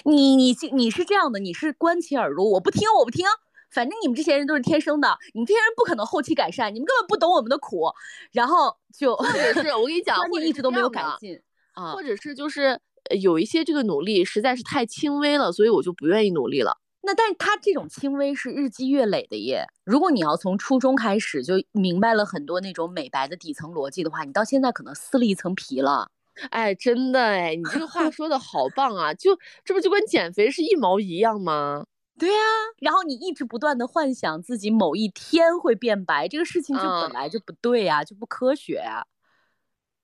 [0.04, 3.26] 你你你是这样的，你是观其耳朵，我不听我不听，
[3.70, 7.92] 反正你们这些人都是天生的，你们这些人不可能后期改善，你们根本不懂我们的苦，
[8.32, 11.38] 然后就或者是我跟你讲， 你一直都没有改进
[11.74, 12.80] 啊，或者是就是。
[13.20, 16.78] 有一些这个努力实在是太轻微了，所以我就不愿意努力了。
[17.02, 19.64] 那但是他这种轻微是日积月累的耶。
[19.84, 26.10] 如果你要从初中开始就明白了很多那种美白的底层逻辑的话，你到现在可能撕了一层皮了。
[26.50, 29.14] 哎，真的哎，你这个话说的好棒啊！
[29.14, 31.84] 就这不就跟减肥是一毛一样吗？
[32.18, 32.38] 对呀。
[32.80, 39.06] 然后你一直不断的幻想自己某一天会变白，这个事情就本来就不对呀，就不科学呀。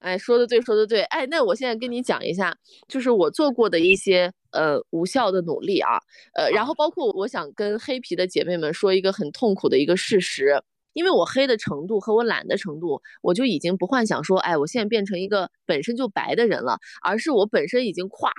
[0.04, 1.00] 哎，说的对，说的对。
[1.04, 2.54] 哎，那我现在跟你讲一下，
[2.86, 5.96] 就是我做过的一些呃无效的努力啊，
[6.34, 10.62] 呃，然后包括我想跟黑皮的姐妹们说一个很痛苦的一个事实，
[10.92, 18.30] 因为我黑的程度和我懒的程度，我就已经不幻想说，哎，我现在变成一个本身就白的人了，而是我本身已经夸。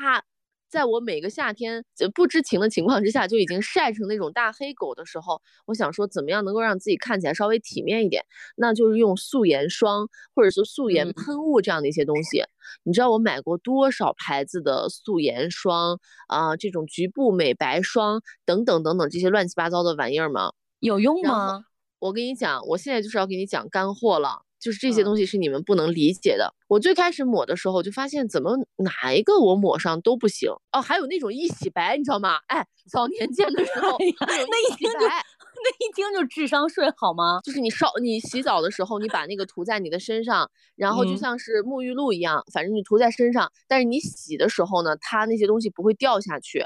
[0.76, 8.26] 在我每个夏天不知情的情况之下，就已经晒成那种大黑狗的时候，我想说怎么样能够让自己看起来稍微体面一点，
[8.58, 12.44] 那就是用素颜霜或者是素颜喷雾这样的一些东西。
[12.84, 16.58] 你知道我买过多少牌子的素颜霜啊？
[16.58, 20.52] 这种局部美白霜等等等等这些乱七八糟的玩意儿吗？
[20.82, 21.64] 有用吗？
[22.00, 24.42] 我跟你讲，我现在就是要给你讲干货了。
[24.66, 26.52] 就是这些东西是你们不能理解的。
[26.68, 30.82] 我最开始抹的时候就发现，怎么哪一个我抹上都不行哦。
[30.82, 32.40] 还有那种一洗白，你知道吗？
[32.48, 37.42] 哎，早年间的时候，那一听就那一听就智商税好吗？
[37.44, 46.66] 就是你烧你洗澡的时候，你把那个涂在你的身上，然后就像是沐浴露一样，反正你涂在身上，但是你洗的时候呢，它那些东西不会掉下去，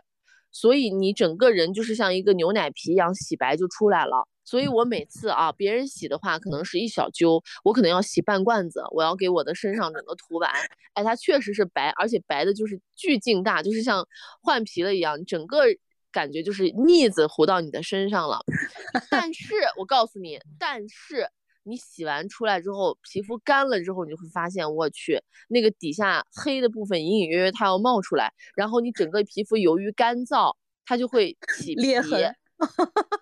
[0.54, 4.26] 所以你整个人就是像一个牛奶皮一样洗白就出来了。
[4.50, 10.50] 所以我每次啊，别人洗的话可能是一小揪，我可能要洗半罐子，我要给我的身上整个涂完。
[10.94, 14.04] 哎，它确实是白，而且白的就是巨劲大，就是像
[14.42, 15.66] 换皮了一样，整个
[16.12, 18.44] 感觉就是腻子糊到你的身上了。
[19.12, 21.30] 但是我告诉你，但是
[21.62, 30.56] 你洗完出来之后，皮肤干了之后，你就会发现，我去那个底下黑的部分隐隐约约它要冒出来，然后你整个皮肤由于干燥，
[30.88, 32.36] 它就会起裂痕。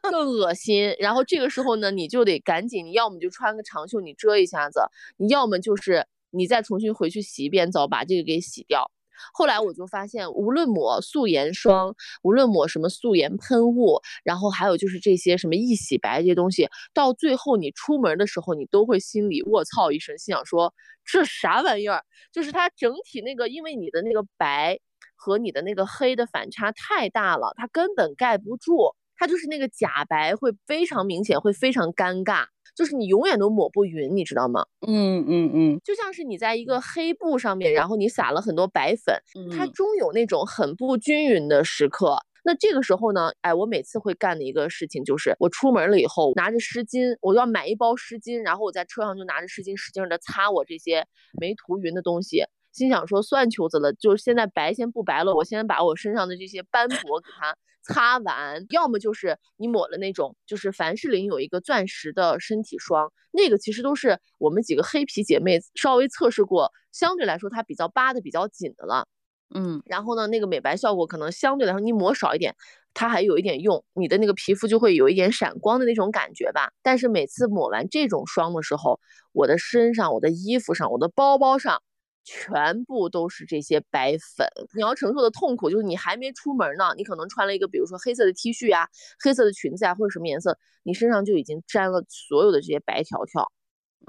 [0.09, 4.81] 更恶心，然后这个时候呢，你就得赶紧，你要么就穿个长袖，你遮一下子；
[5.17, 8.89] 你要么就是你再重新回去洗一遍澡，把这个给洗掉。
[9.33, 20.71] 后来我就发现，无论抹素颜霜，无论抹什么素颜喷雾，然后还有就是这些什么一洗白这些东西，到最后你出门的时候，你都会心里卧槽一声，心想说
[21.03, 22.03] 这啥玩意儿？
[22.31, 24.79] 就是它整体那个，因为你的那个白
[25.15, 28.93] 和你的那个黑的反差太大了，它根本盖不住。
[29.17, 34.65] 它就是那个假白会非常明显，会非常尴尬，就是你永远都抹不匀，你知道吗？
[34.87, 39.15] 嗯嗯嗯，就像是你在一个黑布上面，然后你撒了很多白粉，
[39.51, 42.17] 它终有那种很不均匀的时刻。
[42.43, 51.05] 那这个时候呢，哎，我每次会干的一个事情就是，我出门了以后拿着湿巾，我要买一包湿巾，然后我在车上就拿着湿巾使劲的擦我这些
[51.41, 57.53] 没涂匀的东西，心想说算球子了，就是现在白先不白了，我先把我身上的这些斑驳给它。
[57.87, 69.07] 擦完，要么就是你抹了那种，就是凡士林有一个钻石的身体霜，那个其实都是我们几个黑皮姐妹稍微测试过，相对来说它比较扒的比较紧的了，
[69.55, 72.55] 嗯，然后呢，那个美白效果可能相对来说你抹少一点，
[72.93, 76.71] 它还有一点用，你的那个皮肤就会有一点闪光的那种感觉吧。
[76.83, 78.99] 但是每次抹完这种霜的时候，
[79.31, 81.81] 我的身上、我的衣服上、我的包包上。
[82.27, 88.89] 全部都是这些白粉，你要承受的痛苦就是你还没出门呢，你可能穿了一个比如说黑色的 T 恤呀、
[89.23, 93.49] 黑色的裙子啊，或者什么颜色，你身上就已经沾了所有的这些白条条。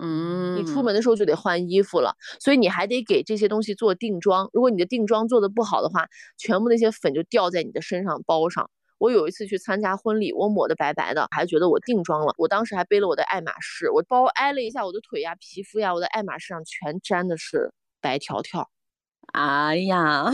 [0.00, 4.50] 嗯，你出门的时候就得换衣服了，所以你还得给这些东西做定妆。
[4.52, 8.68] 如果你的定妆做的不好的话，全部那些粉就掉在你的身上包上。
[8.98, 12.34] 我有一次去参加婚礼，我抹的白白的，还觉得我定妆了。
[12.36, 17.72] 我当时还背了我的爱马仕，我包挨了一下我的腿呀、皮肤呀，我的爱马仕上全沾的是。
[18.00, 18.68] 白条条，
[19.32, 20.30] 哎呀，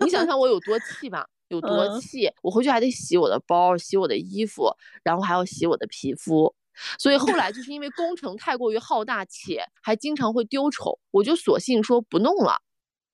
[0.00, 1.26] 你想 想我有多气吧？
[1.48, 2.28] 有多气？
[2.42, 4.68] 我回去还得洗我的包，洗我的衣服，
[5.04, 6.54] 然后还要洗我的皮肤。
[6.98, 12.56] 所以后来就是因为工程太过于浩大，且还经常会丢丑，我就索性说不弄了。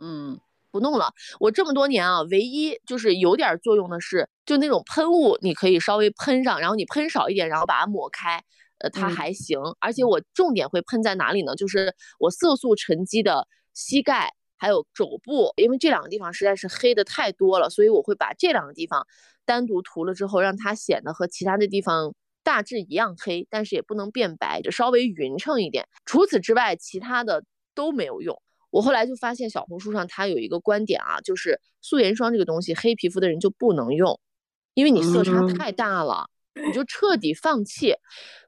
[0.00, 1.12] 嗯，不弄了。
[1.38, 8.42] 我这么多年啊，唯一就是有点作用的是，就那种喷雾，你可以稍微喷上，然后你喷少一点，然后把它抹开，
[8.78, 9.58] 呃，它还行。
[9.78, 11.54] 而且我重点会喷在哪里呢？
[11.54, 13.46] 就是我色素沉积的。
[13.74, 19.06] 膝盖还有肘部，因为这两个地方实在是黑的太多了，所以我会把这两个地方
[19.44, 25.88] 单独涂了之后，让它显得和其他的地方大致一样黑，但是也不能变白，就稍微匀称一点。
[26.04, 28.40] 除此之外，其他的都没有用。
[28.70, 34.18] 我后来就发现小红书上它有一个观点啊，就是素颜霜这个东西，黑皮肤的人就不能用，
[34.74, 37.94] 因为你色差太大了，你就彻底放弃。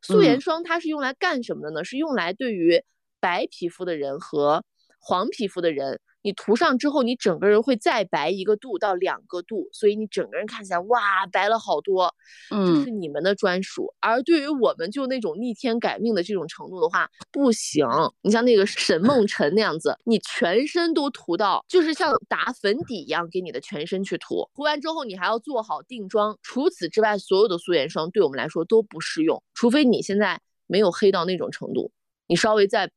[0.00, 1.84] 素颜霜它是用来干什么的呢？
[1.84, 2.82] 是用来对于
[3.20, 4.64] 白皮肤的人和
[5.06, 12.14] 黄皮肤的人，你涂上之后，你整个人会再白一个度到两个度，所以你整个人看起来哇，白了好多。
[12.50, 13.92] 嗯，这是你们的专属。
[14.00, 17.86] 而对于我们就那种逆天改命的这种程度的话，不行。
[18.22, 24.48] 你像那个沈梦 辰那样子，你全身都涂到，就是像打粉底一样给你的全身去涂。
[24.54, 26.38] 涂完之后，你还要做好定妆。
[26.42, 31.92] 除此之外，所有的素颜霜对我们来说都不适用，除非你现在没有黑到那种程度，
[32.26, 32.90] 你稍微再。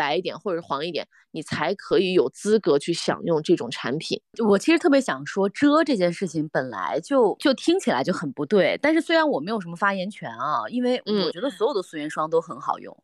[0.00, 4.18] 白一点或者黄一点，你才可以有资格去享用这种产品。
[4.48, 8.78] 我其实特别想说，遮这件事情本来就就听起来就很不对。
[8.80, 12.96] 但是虽然我没有什么发言权啊，因为我觉得所有的素颜霜都很好用。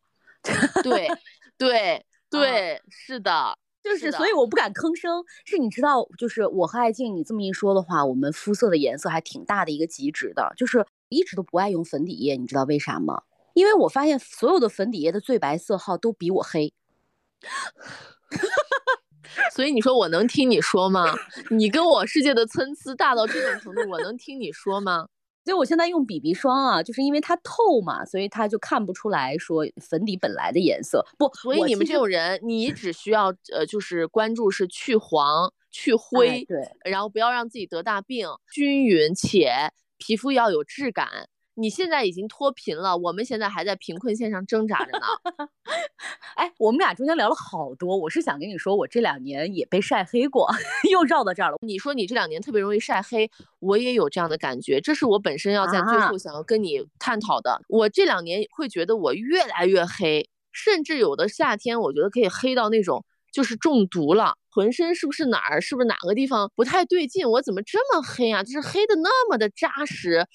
[0.83, 1.07] 对
[1.59, 5.23] 对对，是的，就是所以我不敢吭声。
[5.45, 10.53] 是你知道，就是我和爱静，你这么一说的话，我们肤色的颜色还挺大的一个极值的。
[10.57, 13.23] 就是一直都不爱用粉底液，你知道为啥吗？
[13.55, 16.75] 因为我发现所有的粉底液的最白色号都比我黑。
[19.55, 21.15] 所以你说我能听你说吗？
[21.51, 25.07] 你跟我世界的参差大到这种程度，我能听你说吗？
[25.45, 31.07] 所以我现在用 BB 霜啊，就是因为它透嘛，所以它就看不出来说粉底本来的颜色。
[31.16, 41.29] 不，所以你们这种人，你只需要呃，就是关注是去黄、去灰，对，然后不要让自己得大病，均匀且皮肤要有质感。
[41.59, 45.07] 你现在已经脱贫了，我们现在还在贫困线上挣扎着呢。
[46.37, 50.47] 哎，我们俩中间聊了好多，我是想跟你说，我这两年也被晒黑过，
[50.93, 51.57] 又绕到这儿了。
[51.63, 57.59] 你说你这两年特别容易晒黑，我也有这样的感觉，这是我本身要在最后想要跟你探讨的。
[57.69, 63.03] 我这两年会觉得我越来越黑，甚至有的夏天，我觉得可以黑到那种
[63.33, 64.35] 就是中毒了。
[64.51, 65.61] 浑身是不是哪儿？
[65.61, 67.29] 是不是哪个地方不太对劲？
[67.29, 68.43] 我怎么这么黑啊？
[68.43, 70.27] 就是黑的那么的扎实。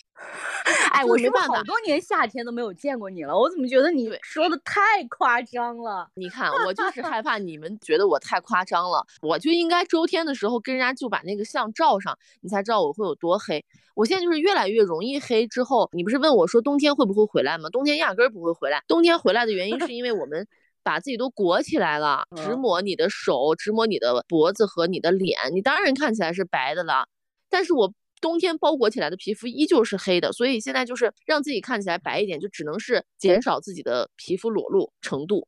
[0.92, 3.38] 哎，我是不是好多年夏天都没有见过你了？
[3.38, 6.08] 我怎么觉得你说的太夸张了？
[6.16, 9.06] 你看，我就是害怕你们觉得我太夸张了。
[9.22, 13.64] 我就应该周天的时候跟人家就把那个相照上，你才知道我会有多黑。
[13.96, 15.48] 我现在就是越来越容易黑。
[15.48, 17.70] 之后你不是问我说冬天会不会回来吗？
[17.70, 18.84] 冬天压根儿不会回来。
[18.88, 20.48] 冬天回来的原因是因为我们。
[20.84, 27.06] 把自己都裹起来了，直抹你的手，直抹你的脖子和你的脸，你当然看起来是白的了。
[27.52, 35.48] 但是我冬天包裹起来的皮肤依旧是黑的，所以现在就是让自己看起来白一点，就只能是减少自己的皮肤裸露程度。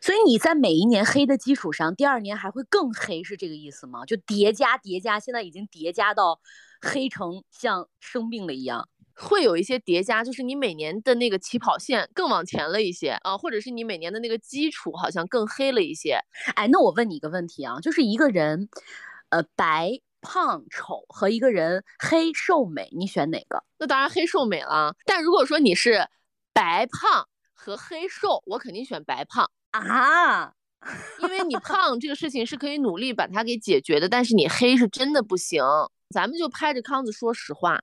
[0.00, 4.04] 所以你在每一年黑的基础上，第二年还会更黑，是这个意思吗？
[4.04, 6.40] 就叠加叠加，现在已经叠加到
[6.80, 8.88] 黑成像生病了一样。
[9.18, 16.18] 会有一些叠加，就是你每年的那个起跑线更往前了一些啊，或者是你每年的那个基础好像更黑了一些。
[16.54, 18.68] 哎，那我问你一个问题啊，就是一个人，
[19.30, 23.62] 呃，白胖丑和一个人黑瘦美，你选哪个？
[23.78, 24.94] 那当然黑瘦美了。
[25.04, 26.08] 但如果说你是
[26.52, 30.52] 白胖和黑瘦，我肯定选白胖啊，
[31.20, 35.62] 因为你胖这个事情是可以努力把它给解决的，但是你黑是真的不行。
[36.10, 37.80] 咱们就拍着康子说实话。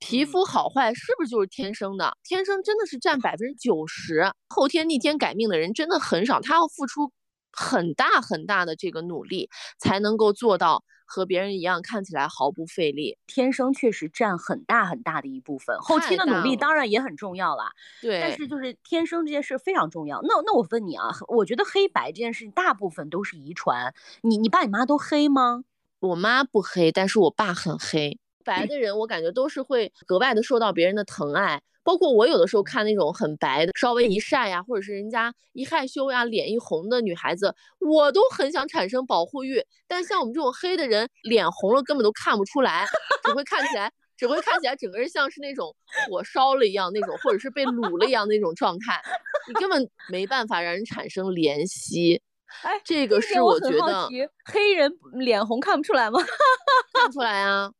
[0.00, 2.16] 皮肤好坏是不是就是天生的？
[2.24, 6.40] 天生真的是占百分之九十，后天逆天改命的人真的很少。
[6.40, 7.12] 他要付出
[7.52, 13.18] 很大很大的这个努力，才能够做到和别人一样看起来毫不费力。
[13.26, 17.72] 天生确实占很大很大的一部分，后期的努力当然也很重要啦。
[18.00, 20.20] 对，但是就是天生这件事非常重要。
[20.22, 23.92] 那那我问你啊，我觉得黑白这件事情大部分都是遗传。
[24.22, 25.64] 你你爸你妈都黑吗？
[25.98, 28.18] 我妈不黑，但是我爸很黑。
[28.44, 31.60] 白的人，我感觉都是会格外的受到别人的疼爱。
[31.82, 39.64] 包括我有的时候看那种很白的，稍微一晒呀，或者是人家一害羞呀，脸一红的女孩子，我都很想产生保护欲。
[39.88, 42.86] 但像我们这种黑的人，脸红了根本都看不出来，
[43.24, 45.74] 只会看起来，只会看起来整个人像是那种
[46.06, 49.02] 火烧了一样那种，或者是被卤了一样那种状态，
[49.48, 52.20] 你根本没办法让人产生怜惜。
[52.62, 54.06] 哎，这个是我觉得
[54.44, 56.20] 黑人脸红看不出来吗？
[56.92, 57.72] 看不出来啊。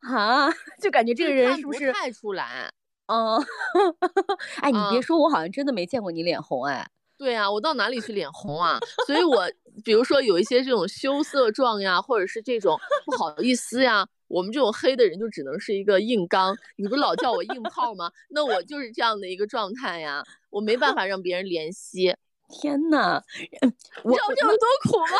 [0.00, 0.50] 啊，
[0.80, 2.70] 就感觉这个人是不是太出来？
[3.06, 3.36] 嗯，
[4.62, 6.88] 哎，你别说，我好像真的没见过你脸红哎。
[7.18, 8.78] 对啊，我到哪里去脸红啊？
[9.06, 9.48] 所以我
[9.84, 16.56] 比如说有一些这种羞涩状呀，或者是这种不好意思呀，我们这种黑的人就只能是一个硬刚。
[16.76, 18.10] 你不是老叫我硬泡吗？
[18.30, 22.14] 那我就是这样的一个状态呀，我没办法让别人怜惜。
[22.48, 25.18] 天呐，你知道这有多苦吗？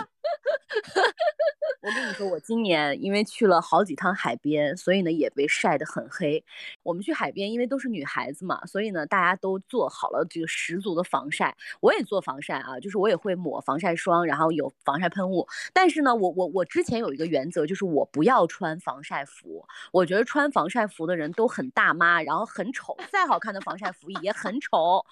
[0.00, 0.06] 我
[1.82, 6.42] 我跟你说，我今年因为去了好几趟海边，所以呢也被晒得很黑。
[6.82, 11.54] 我们去海边，因为都是女孩子嘛，所以呢大家都做好了这个十足的防晒。
[11.80, 15.46] 我也做防晒啊，就是我也会抹防晒霜，然后有防晒喷雾。
[15.74, 19.66] 但是呢，我我我之前有一个原则，就是我不要穿防晒服。
[19.92, 25.04] 我觉得穿防晒服的人都很大妈，然后很丑，再好看的防晒服也很丑。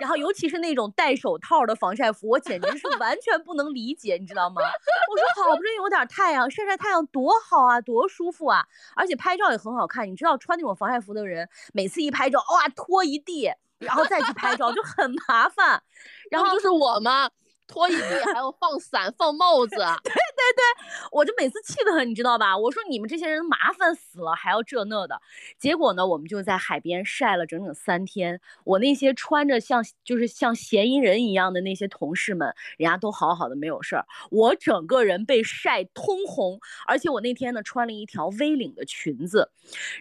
[0.00, 4.55] 然后尤其是那种戴手套的防晒服，我简直是完全不能理解，你知道吗？
[4.62, 8.66] 我说好不容易有点太阳，晒晒太阳多好啊，多舒服啊！
[8.94, 10.10] 而且拍照也很好看。
[10.10, 15.82] 你知道穿那种防晒服的人，每次一拍照，哇，脱一地，然后再去拍照就很麻烦。
[16.30, 17.30] 然后就是我嘛？
[17.68, 19.76] 拖一地，还要放伞、放帽子。
[20.36, 20.62] 对对，
[21.10, 22.56] 我就每次气得很，你知道吧？
[22.56, 25.20] 我说你们这些人麻烦死了，还要这那的。
[25.58, 28.40] 结果呢，我们就在海边晒了整整三天。
[28.64, 34.06] 我那些穿着像就是像嫌疑人一样的那些同事们，人家都好好的没有事儿。
[34.30, 39.50] 我整个人被晒通红，而且我那天呢穿了一条 V 领的裙子，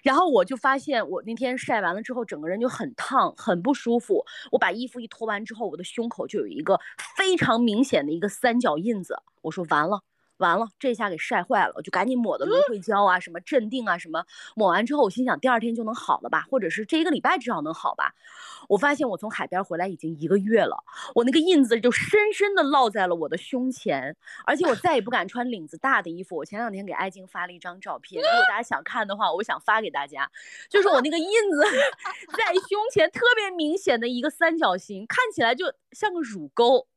[0.04, 4.24] 然后我就发现我那天晒完了之后，整个人就很烫，很不舒服。
[4.52, 6.80] 我把衣服一脱完之后，我的胸口就有一个
[7.18, 7.56] 非常。
[7.66, 10.02] 明显的一个三角印子，我说完了。
[10.38, 14.26] 完了，这下给晒坏了，我就赶紧抹的芦荟胶啊，什么镇定啊，什么
[14.56, 18.14] 抹完之后，我心想第二天就能好了吧，或者是这一个礼拜至少能好吧。
[18.68, 20.84] 我发现我从海边回来已经一个月了，
[21.14, 24.16] 我那个印子就深深的烙在了我的胸前，
[24.46, 26.36] 而且我再也不敢穿领子大的衣服。
[26.36, 30.30] 我前两天给艾静发了一张照片，如果大家想看的话，我想发给大家，
[30.70, 31.64] 就是我那个印子
[32.36, 36.88] 在胸前特别明显的一个三角形，看起来就像个乳沟。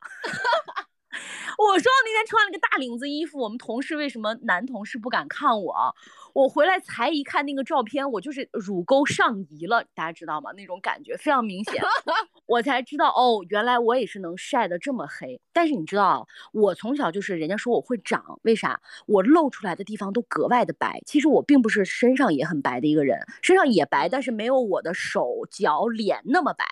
[1.58, 5.94] 我说我那天穿了个大领子衣服，我们同事为什么男同事不敢看我？
[6.34, 10.52] 我回来才一看那个照片，我就是乳沟上移了，大家知道吗？
[10.52, 11.82] 那种感觉非常明显，
[12.46, 15.40] 我才知道哦，原来我也是能晒得这么黑。
[15.52, 18.80] 但是你知道，我从小就是人家说我会长，为啥？
[19.06, 21.02] 我露出来的地方都格外的白。
[21.06, 26.64] 其实我并不是身上也很白的一个人，身上也白，但是没有我的手脚脸那么白。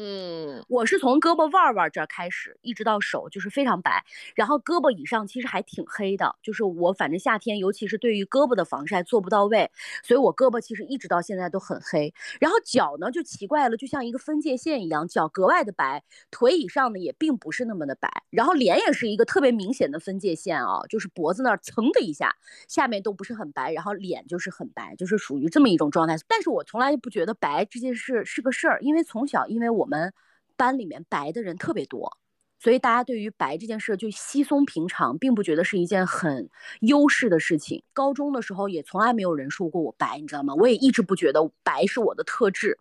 [0.00, 4.04] 嗯，我是从胳膊腕腕这儿开始，一直到手就是非常白，
[4.36, 9.72] 然后胳膊以上其实还挺黑的，就是我反正夏天，尤其是对于胳膊的防晒做不到位，
[10.04, 12.14] 所以我胳膊其实一直到现在都很黑。
[12.38, 22.36] 然后脚呢就奇怪了，就像一个分界线一样，脚格外的白，腿以上呢也并不是那么的白，然后脸也是一个特别明显的分界线啊，就是脖子那儿蹭的一下，
[22.68, 26.14] 下面都不是很白，然后脸就是很白，就是属于这么一种状态。
[26.28, 29.87] 但是我从来就不觉得白这件事是个事儿，因为从小因为我。
[29.88, 30.12] 我们
[30.54, 32.18] 班里面白的人特别多，
[32.58, 37.82] 所以大家对于白这件事就稀松平常，并不觉得是一件很优势的事情。
[37.94, 40.54] 高中的时候也从来没有人说过我白，你知道吗？
[40.56, 42.78] 我也一直不觉得白是我的特质。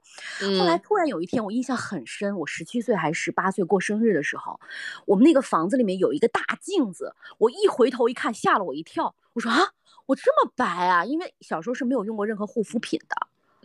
[0.60, 4.60] 后来突然有一天，我印象很深，我十七岁还是十八岁过生日的时候，
[5.06, 9.16] 我们那个房子里面有一个大镜子，我一回头一看，吓了我一跳。
[9.32, 9.60] 我说啊，
[10.08, 11.06] 我这么白啊？
[11.06, 13.16] 因为小时候是没有用过任何护肤品的。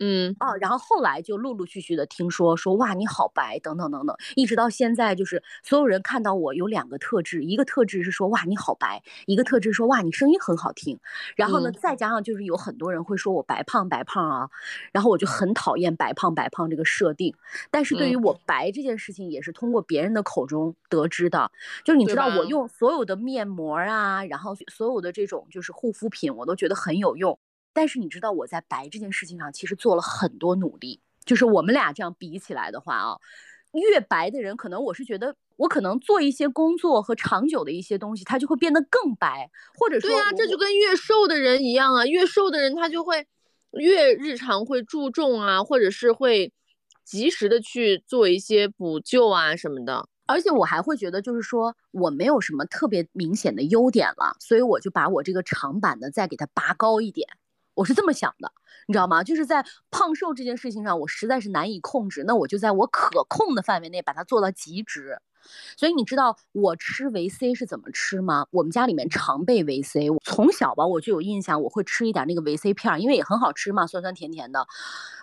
[0.03, 0.35] 嗯。
[0.39, 10.99] 啊，然后后来就陆陆续续的听说说哇你好白等等等等，一直到现在就是所有人看到我有两个特质，一个特质是说哇你好白，一个特质说哇你声音很好听，
[11.35, 14.49] 然后呢再加上就是有很多人会说我白胖白胖啊，
[14.91, 17.33] 然后我就很讨厌白胖白胖这个设定，
[17.71, 21.51] 但是对于我白这件事情也是通过别人的口中得知的，
[21.83, 27.37] 就是你知道我用所有的面膜啊，然后所有的这种就是护肤品我都觉得很有用。
[27.73, 33.17] 但是你知道我在白这件事情上其实做了很多努力，就是我们俩这样比起来的话啊，
[33.71, 43.25] 越白的人可能我是觉得我可能做一些工作和长久的一些东西，他就会变得更白，或者说对啊，这就跟越瘦的人一样啊，越瘦的人他就会
[43.71, 46.53] 越日常会注重啊，或者是会
[47.03, 50.07] 及时的去做一些补救啊什么的。
[50.25, 57.27] 而且我还会觉得就是说我没有什么特别明显的优点了，所以我就把我这个长板呢再给它拔高一点。
[57.75, 58.51] 我是这么想的，
[58.87, 59.23] 你知道吗？
[59.23, 65.19] 就是在胖瘦这件事情上，我实在是难以控制，那我就在我可控的范围内把它做到极致。
[65.75, 68.47] 所以你知道我吃维 C 是怎么吃吗？
[68.51, 74.65] 我们家里面常备维 C，我从小吧我就有印象，我会吃一点那个维 C 片，因为也很好吃嘛，酸酸甜甜的。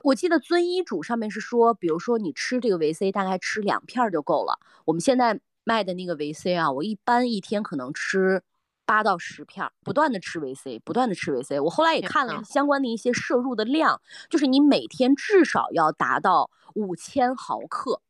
[0.02, 4.58] 我记得遵医嘱上面是说，比如说你吃这个维 C，大概吃两片就够了。
[4.84, 8.42] 我们现在卖的那个维 C 啊，我一般一天可能吃。
[8.90, 11.60] 八到十片，不断的吃维 C，不断的吃维 C。
[11.60, 18.02] 我后来也看了相关的一些摄入的量，就是你每天至少要达到五千毫克。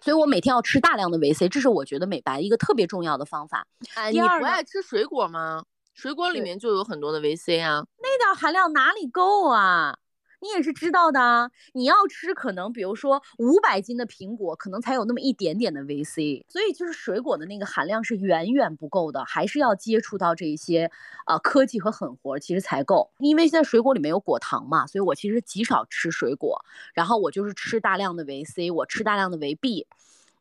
[0.00, 3.66] 所以我每天要吃大量的维 C，这是我觉得美白一个特别重要的方法。
[3.92, 5.62] 哎，你不爱吃水果吗？
[5.92, 9.98] 水果里面就有很多的维 C 啊，那点含量哪里够啊？
[10.44, 20.90] 你也是知道的，你要吃可能比如说五百斤的苹果，可能才有那么一点点的维 C，所以就是水果的那个含量是远远不够的，还是要接触到这些
[21.26, 23.10] 呃科技和狠活，其实才够。
[23.16, 29.86] 因为现在水果里面有果糖嘛，所以我其实极少吃水果，然后我就是吃大量的维 C，我吃大量的维 B。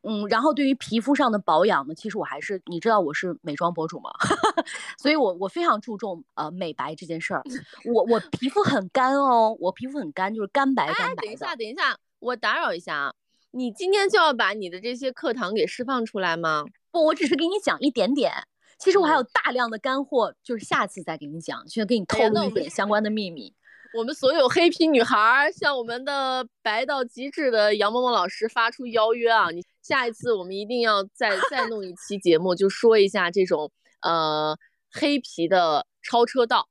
[0.06, 4.12] 嗯，然后对于皮肤上的保养呢，其实我还是你知道我是美妆博主嘛，
[5.00, 7.42] 所以我我非常注重呃美白这件事儿。
[7.94, 11.22] 我我皮肤很干哦，我皮肤很干，就是干白干白的。
[11.24, 13.14] 等一下，等一下，我打扰一下啊，
[13.52, 16.66] 你今天就要把你的这些课堂给释放出来吗？
[16.92, 18.34] 不，我只是给你讲一点点，
[18.78, 23.54] 其实我还有大量的干货，就是下次再给你讲，现在给你透露一点相关的秘密。
[23.96, 29.52] 我们所有黑皮女孩向我们的白到极致的杨萌萌老师发出邀约啊！
[29.52, 33.72] 你下一次我们一定要再再弄一期节目，就说一下这种
[34.02, 34.58] 呃
[34.92, 36.68] 黑皮的超车道。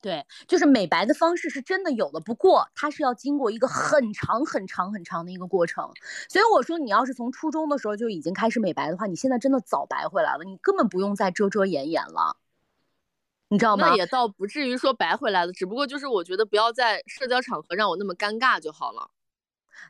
[0.00, 5.90] 对，就是美白的方式是真的有的，不过它是要经过一个很长很长很长的一个过程。
[6.28, 12.36] 所以我说，你要是从初中的时候就已经开始美白的话，你现在真的早白回来了，你根本不用再遮遮掩掩了。
[13.48, 13.88] 你知道吗？
[13.90, 19.10] 那也倒不至于说白回来了，只不过就是我觉得不要在社交场合让我那么尴尬就好了。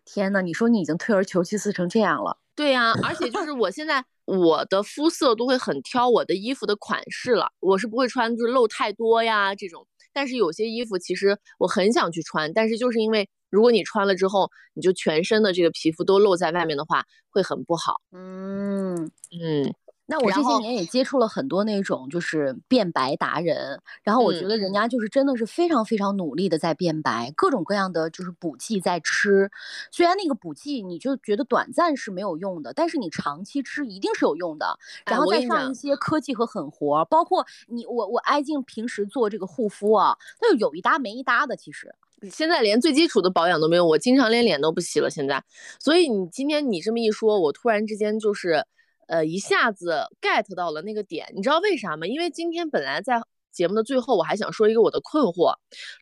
[0.04, 2.38] 天呐，你说你已经退而求其次成这样了？
[2.54, 9.86] 对呀，而且就是我现在我的肤色都会很挑我的衣服的款式了，我是不会穿就是露太多呀这种。
[10.12, 18.00] 但是有些衣服其实我很想去穿，但是就是因为如果你穿了之后，你就全身的这个皮肤都露在外面的话，会很不好。
[18.12, 19.74] 嗯嗯。
[20.08, 29.50] 那我这些年也接触了很多那种就是变白达人，然后我觉得人家就是真的是非常非常努力的在变白，各种各样的就是补剂在吃。
[29.90, 34.78] 虽然那个补剂你就觉得短暂是没有用的，但是你长期吃一定是有用的。
[35.04, 41.56] 然后再上一些科技和狠活，包括你我我挨静平时做这个护肤啊，那就有一搭没一搭的。
[41.56, 41.92] 其实
[42.30, 45.10] 现在连最基础的保养都没有，我经常连脸都不洗了。
[45.10, 45.42] 现在，
[45.80, 48.64] 所以你今天你这么一说，我突然之间就是。
[49.06, 52.06] 呃，一下子 get 到了那个点，你知道为啥吗？
[52.06, 53.20] 因为今天本来在
[53.52, 55.54] 节目的最后，我还想说一个我的困惑，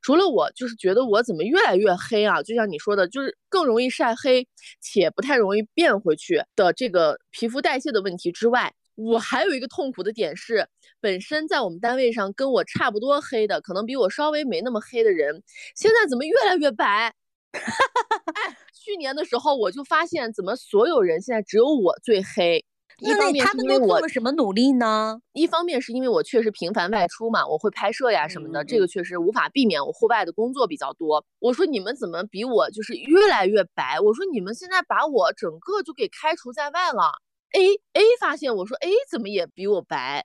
[0.03, 4.49] 除了我就是觉得我怎么越来越黑啊，就像你说的，就是更容易晒黑，
[4.81, 10.67] 且不太容易变回去的这个皮肤代谢的问题之外，我还有一个痛苦的点是，
[11.01, 15.43] 本身在我们单位上跟我差不多黑的，可能比我稍微没那么黑的人，
[15.77, 17.15] 现在怎么越来越白？
[17.55, 22.65] 哎，去年的时候我就发现，怎么所有人现在只有我最黑？
[23.01, 25.19] 一方面是因为我什么努力呢？
[25.33, 29.85] 一方面是因为我确实频繁外出嘛，我会拍摄呀什么的，这个确实无法避免。
[29.85, 31.25] 我户外的工作比较多。
[31.41, 33.99] 我说你们怎么比我就是越来越白？
[34.01, 37.13] 我说你们现在把我整个就给开除在外了。
[37.53, 40.25] A A 发现我说 A 怎么也比我白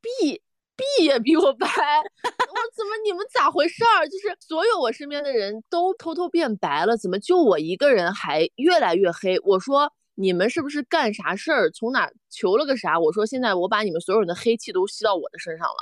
[0.00, 0.40] ，B
[0.76, 1.66] B 也比我白。
[1.66, 4.06] 我怎么你们咋回事儿？
[4.06, 9.38] 就是所有我身边的人都偷偷变白了，怎么就我一个人还越来越黑？
[9.44, 9.92] 我说。
[10.18, 11.70] 你们是不是干啥事儿？
[11.70, 12.98] 从哪求了个啥？
[12.98, 15.74] 我说现在我把你们所有人的黑气都吸到我的身上了。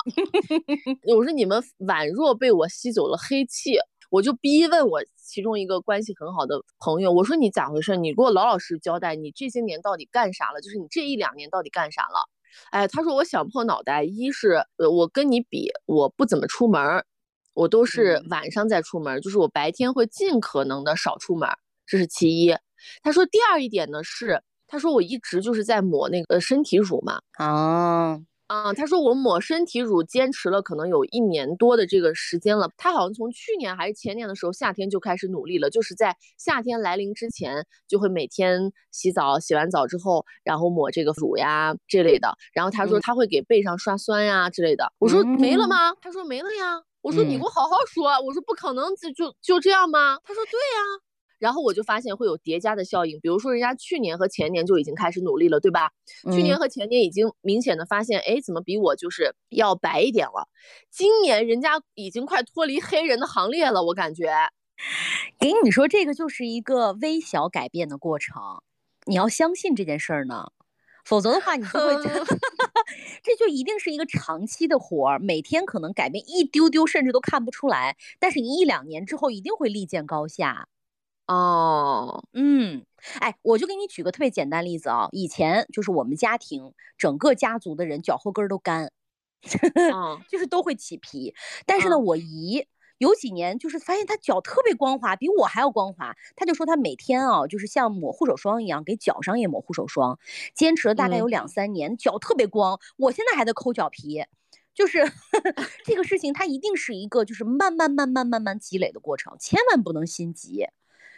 [1.15, 3.77] 我说你们宛若被我吸走了黑气，
[4.11, 7.95] 我就逼问我其中一个关系很好的朋友，我说你咋回事？
[7.95, 10.59] 你给我老老实实交代，你这些年到底干啥了？
[10.59, 12.29] 就是你这一两年到底干啥了？
[12.71, 17.05] 哎，他说我想破脑袋，一是呃我跟你比，我不怎么出门，
[17.53, 21.49] 我都是晚上再出门，就是我白天会尽可能的少出门，
[21.85, 22.53] 这是其一。
[23.01, 45.95] 他说第二一点呢是，他说我一直就是在抹那个身体乳嘛，啊啊，他说我抹身体乳坚持了可能有一年多的这个时间了，他好像从去年还是前年的时候夏天就开始努力了，就是在夏天来临之前就会每天洗澡，洗完澡之后然后抹这个乳呀这类的，然后他说他会给背上刷酸呀之类的，我说没了吗？
[45.99, 50.19] 他说没了呀，我说你给我好好说，我说不可能就就就这样吗？
[50.23, 51.01] 他说对呀。
[51.39, 55.91] 然后我就发现会有叠加的效应，比如说人家去年和前年就已经开始努力了，对吧？
[56.33, 60.47] 去年和前年已经明显的发现，哎，怎么比我就是要白一点了？
[60.91, 64.33] 今年人家已经快脱离黑人的行列了，我感觉。
[65.39, 68.61] 给你说，这个就是一个微小改变的过程，
[69.05, 70.51] 你要相信这件事儿呢，
[71.05, 71.95] 否则的话你就会，
[73.23, 80.67] 这就一定是一个长期的活儿，每天可能改变一丢丢，甚至都看不出来，但是你一两年之后一定会立见高下。
[81.27, 82.85] 哦，嗯，
[83.19, 88.91] 哎，我就给你举个特别简单例子啊，以前就是我们家庭整个家族的人脚后跟都干，
[90.29, 91.33] 就是都会起皮。
[91.65, 92.67] 但是呢，我姨
[92.99, 96.15] 有几年就是发现她脚特别光滑，比我还要光滑。
[96.35, 100.19] 她就说她每天啊，就是像抹护手霜一样，给脚上也抹护手霜，
[100.53, 102.79] 坚持了大概有两三年，脚特别光。
[102.97, 104.23] 我现在还在抠脚皮，
[104.75, 105.11] 就是
[105.83, 110.67] 这个事情，它一定是一个就是慢慢慢慢慢慢积累的过程，千万不能心急。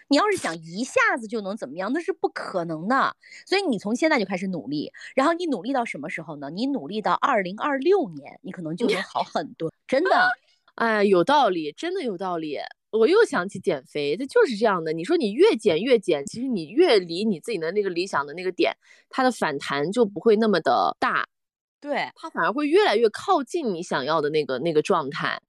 [0.09, 3.15] 你要是想一下子就能怎么样，那是不可能的。
[3.45, 6.49] 所以你从现在就开始努力，然后你努力到什么时候呢？
[6.49, 9.71] 你努力到二零二六年，你可能就能好很多。
[9.87, 10.29] 真的，
[10.75, 12.57] 哎，有道理，真的有道理。
[12.89, 14.93] 我又想起减肥，它就是这样的。
[14.93, 18.73] 你说你越减越减，其实你越离你自己的那个理想的那个点，
[19.09, 21.27] 它的反弹就不会那么的大。
[21.81, 25.41] 对，它反而会越来越靠近你想要的那个那个状态，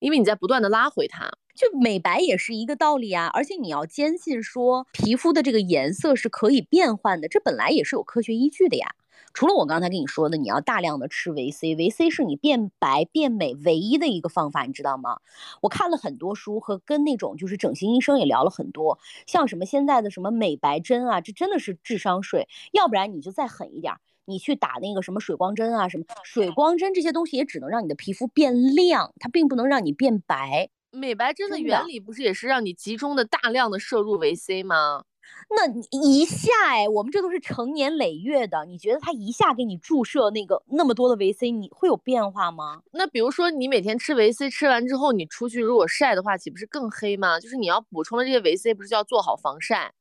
[0.00, 1.30] 因为你在不断的拉回它。
[1.54, 8.94] 就美白也是一个道理啊，而且你要坚信说皮肤的这个颜色是可以变换的，这本来也是有科学依据的呀。
[9.32, 15.18] 除了我刚才跟你说的，你要大量的吃维 C，维 C 是你变白变美唯一的一个方法，你知道吗？
[15.60, 22.48] 我看了很多书和跟那种就是整形医生也聊了很多，像什么现在的什么美白针啊，这真的是智商税。
[22.72, 23.94] 要不然你就再狠一点，
[24.24, 30.70] 你去打那个什么水光针啊，什么水光针这些东西也只能让你的皮肤变亮，它并不能让你变白。
[30.94, 35.04] 美白针的原理不是也是让你集中的大量的摄入维 C 吗？
[35.50, 42.82] 那一下哎，我们这都是成年累月的，你觉得他一下给你注射那个那么多的维 C，你会有变化吗？
[42.92, 47.40] 那比如说你每天吃维 C，吃完之后你出去如果晒的话，岂不是更黑吗？
[47.40, 49.92] 就是你要补充的这些维 C，不是就要做好防晒？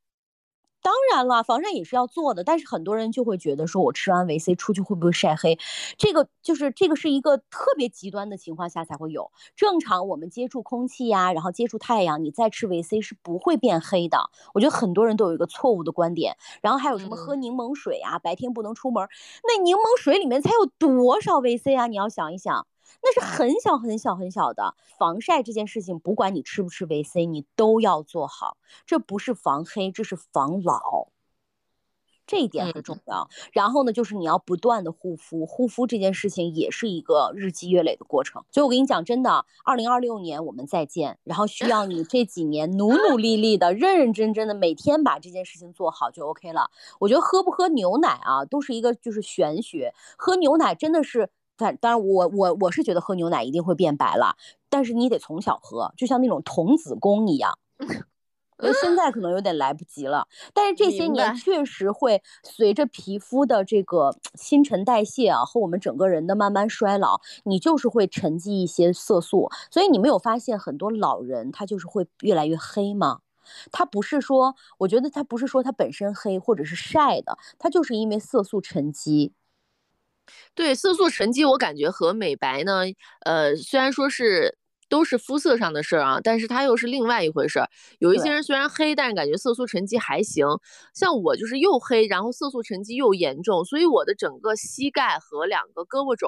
[0.84, 5.57] 当然了，防晒也是要做的，但是很多人就会觉得说，我吃完维 C 出去会不会晒黑？
[5.97, 9.31] 这个就是这个是一个特别极端的情况下才会有。
[9.55, 14.29] 正常我们接触空气呀，然后接触太阳，你再吃维 C 是不会变黑的。
[14.53, 16.36] 我觉得很多人都有一个错误的观点。
[16.61, 19.07] 然后还有什么喝柠檬水啊，白天不能出门，
[19.47, 21.88] 那柠檬水里面才有多少维 C 啊？
[21.88, 22.67] 你要想一想。
[23.01, 28.57] 那是很小很小很小的防晒这件事情，不管你吃不吃维 C，你都要做好。
[28.85, 31.07] 这不是防黑，这是防老，
[32.25, 33.29] 这一点很重要。
[33.51, 38.45] 然后呢，就是你要不断的护肤，护肤这件事情也是一个日积月累的过程。
[38.51, 41.19] 所以我跟你讲，真的，二零二六年我们再见。
[41.25, 46.71] 然后需要你这几年努努力力的、认认真真的每天把这件事情做好就 OK 了。
[46.99, 49.93] 我觉得喝不喝牛奶啊，都是一个就是玄学。
[50.17, 51.29] 喝牛奶真的是。
[51.58, 54.36] 但当然，我我我是觉得喝牛奶一定会变白了，
[54.70, 57.58] 但是你得从小喝，就像那种童子功一样。
[58.82, 69.49] 现在可能有点来不及了，但是这些年确实会随着皮肤的这个新陈代谢啊，和我们整个人的慢慢衰老，你就是会沉积一些色素。
[69.70, 73.20] 所以你没有发现很多老人他就是会越来越黑吗？
[73.72, 79.34] 他不是说，我觉得他不是说他本身黑或者是晒的，他就是因为色素沉积。
[80.55, 82.84] 对色素沉积，我感觉和美白呢，
[83.26, 84.57] 呃，虽然说是
[84.89, 87.67] 都是肤色上的事儿啊，但是它又是另外一回事儿。
[87.99, 90.45] 有一些人虽然黑，但是感觉色素沉积还行。
[90.93, 96.28] 像我就是又黑，然后色素沉积又严重，所以我的整个膝盖和两个胳膊肘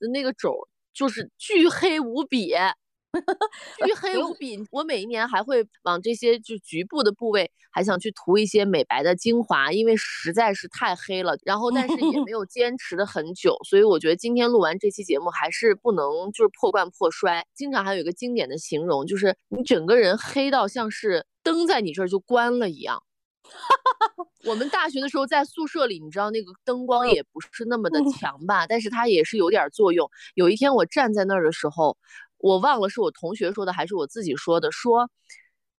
[0.00, 2.54] 的那个肘就是巨黑无比。
[3.84, 11.36] 巨黑无比，我每一年还会往这些就局部的部位，还想去涂一些美白的精华，因为实在是太黑了。
[11.44, 17.44] 然后，但是也没 有坚持的很久，所以我觉得今天录完这期节目还是不能就是破罐破摔。
[17.54, 23.02] 经常还有一个经典的形容，就是你整个人黑到像是灯在你这儿就关了一样。
[24.44, 30.08] 我们大学的时候在宿舍里，你知道那个灯光也不是那么的 强吧，但是它也是有点作用。
[30.34, 31.96] 有一天我站在那儿的时候。
[32.40, 34.70] 我忘了是我同学说的还是我自己说的。
[34.72, 35.08] 说，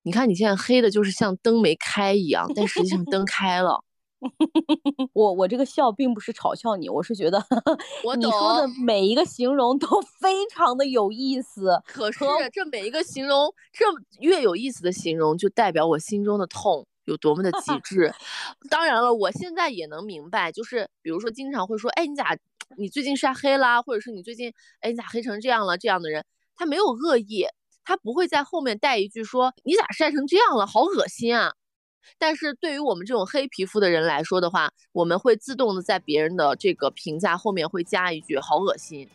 [0.03, 3.83] 你看你现在黑的，就是像灯没开一样，但实际上灯开了。
[5.13, 7.43] 我我这个笑并不是嘲笑你，我是觉得
[8.03, 9.87] 我你说的每一个形容都
[10.19, 11.81] 非常的有意思。
[11.87, 12.19] 可是
[12.53, 13.83] 这每一个形容，这
[14.19, 18.13] 越有意思的形容，就代表我心中的痛有多么的极 致。
[18.69, 22.37] 当然了，我现在也能明白，就是比如说经常会说，哎，你咋
[22.77, 25.79] 你最近晒黑啦，或者是你最近哎你咋黑成这样了？
[25.79, 26.23] 这样的人。
[26.61, 27.47] 他没有恶意，
[27.83, 31.53] 他不会在后面带一句说你咋晒成这样了，好恶心啊！
[32.19, 39.09] 但是对于我们这种黑皮肤的人来说的话，我们会自动的在别人的这个评价后面会加一句好恶心。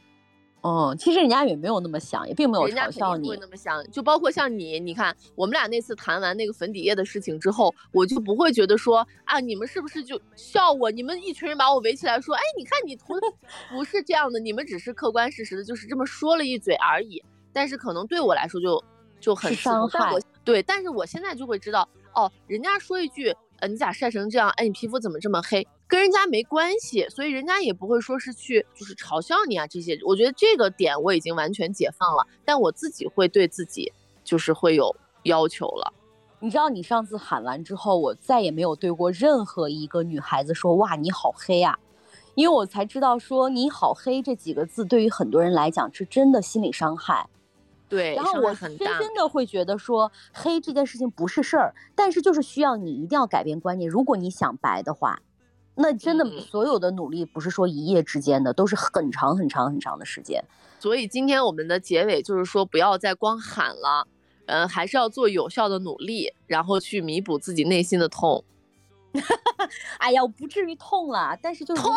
[0.65, 3.29] 嗯，其实人家也没有那么想，也并没有嘲笑你。
[3.29, 10.91] 会那么想，就包括像你，你看我们俩那次谈完那个粉底液的事情之后，我就不会觉得说啊，你们是不是就笑我？
[10.91, 13.27] 你们一群人把我围起来说，哎，你看你涂的
[13.71, 17.23] 不是这样的，你们只是客观事实的，就是这么说了一嘴而已。
[17.57, 18.85] 但是可能对我来说就
[19.19, 20.13] 就很伤害，
[20.45, 20.63] 对。
[20.63, 24.51] 但是我现在就会知道，哦，人家说一句，呃，你咋晒成这样？
[24.59, 25.67] 哎，你皮肤怎么这么黑？
[25.89, 29.99] 跟人家没关系，所以人家也不会说是去就是嘲笑你啊这些。
[30.05, 33.91] 我觉得这个点我已经完全解放了，但我自己会对自己
[34.23, 35.95] 就是会有要求了。
[36.41, 41.79] 你知道，你上次喊完之后，我再也没有对过任何一个女孩子说哇你好黑啊，
[42.35, 47.27] 因为我才知道说你好黑这几个字对于很多人来讲是真的心理伤害。
[47.89, 53.89] 对，然后我深深的会觉得说黑这件事情不是事儿，但是就是需要你一定要改变观念。
[53.89, 55.21] 如果你想白的话，
[55.77, 60.43] 那真的所有的努力不是说一夜之间的，都是很长很长很长的时间。
[60.81, 64.07] 所以今天我们的结尾就是说，不要再光喊了，
[64.47, 68.45] 嗯，还是要做有效的努力，然后去弥补自己内心的痛。
[69.99, 71.95] 哎呀，我不至于痛了，但是就是痛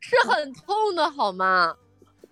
[0.00, 1.74] 是很痛的，好吗？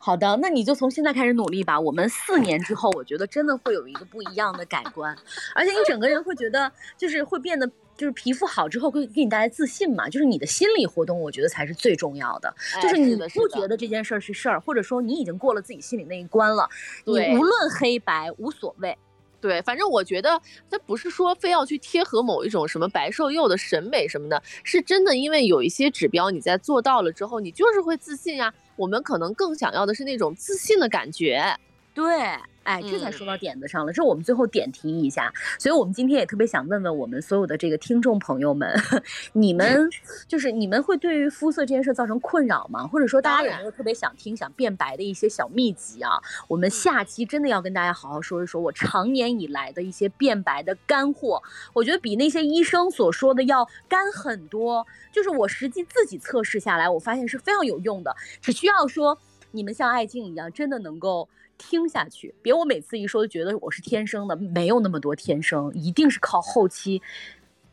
[0.00, 1.78] 好的，那你就从现在开始努力吧。
[1.78, 5.14] 我们四年之后，我觉得真的会有一个不一样的改观，
[5.54, 10.08] 而且你整个人会觉得，就是会变得，就是皮肤好之后会给你带来自信嘛。
[10.08, 12.54] 就是你的心理活动，我觉得才是最重要的。
[12.80, 16.68] 就是你不觉得这件事儿是事儿，或者说你已经过了自己心里那一关了，
[17.04, 18.96] 你无论黑白无所谓。
[19.40, 20.40] 对，反正我觉得
[20.70, 28.54] 它不是说非要去贴合某一种什么白瘦幼的审美什么的，是真的，因为有一些指标你在做到了之后，你就是会自信呀。
[28.78, 31.58] 我们可能更想要的是那种自信的感觉。
[31.98, 32.16] 对，
[32.62, 33.92] 哎，这才说到点子上了。
[33.92, 38.72] 这我们最后点题一下，所以我们今天也特别想问问我们所有的这个听众朋友们，
[39.34, 39.90] 你们
[40.28, 42.86] 就是你们会对于肤色这件事造成困扰吗？
[42.86, 46.22] 或者说大家有没有特别想听、想变白的一些小秘籍啊？
[46.46, 51.42] 我们下期真的要跟大家好好说一说我常年以来的一些变白的干货。
[51.72, 58.14] 我觉得比那些医生所说的要干很多，就是我实际自己测试下来，我发现是非常有用的。
[58.40, 59.18] 只需要说
[59.50, 61.28] 你们像爱静一样，真的能够。
[61.58, 67.02] 听下去，别我每次一说就觉得我是天生的，没有那么多天生，一定是靠后期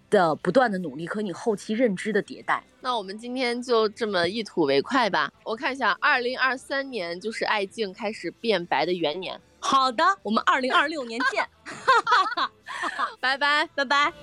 [0.09, 2.63] 的不断的努力和你后期认知的迭代。
[2.81, 5.31] 那我们今天就这么一吐为快吧。
[5.43, 9.39] 我看一下，二零二三年就是爱静开始变白的元年。
[9.59, 11.47] 好的，我们二零二六年见，
[13.21, 14.13] 拜拜拜拜。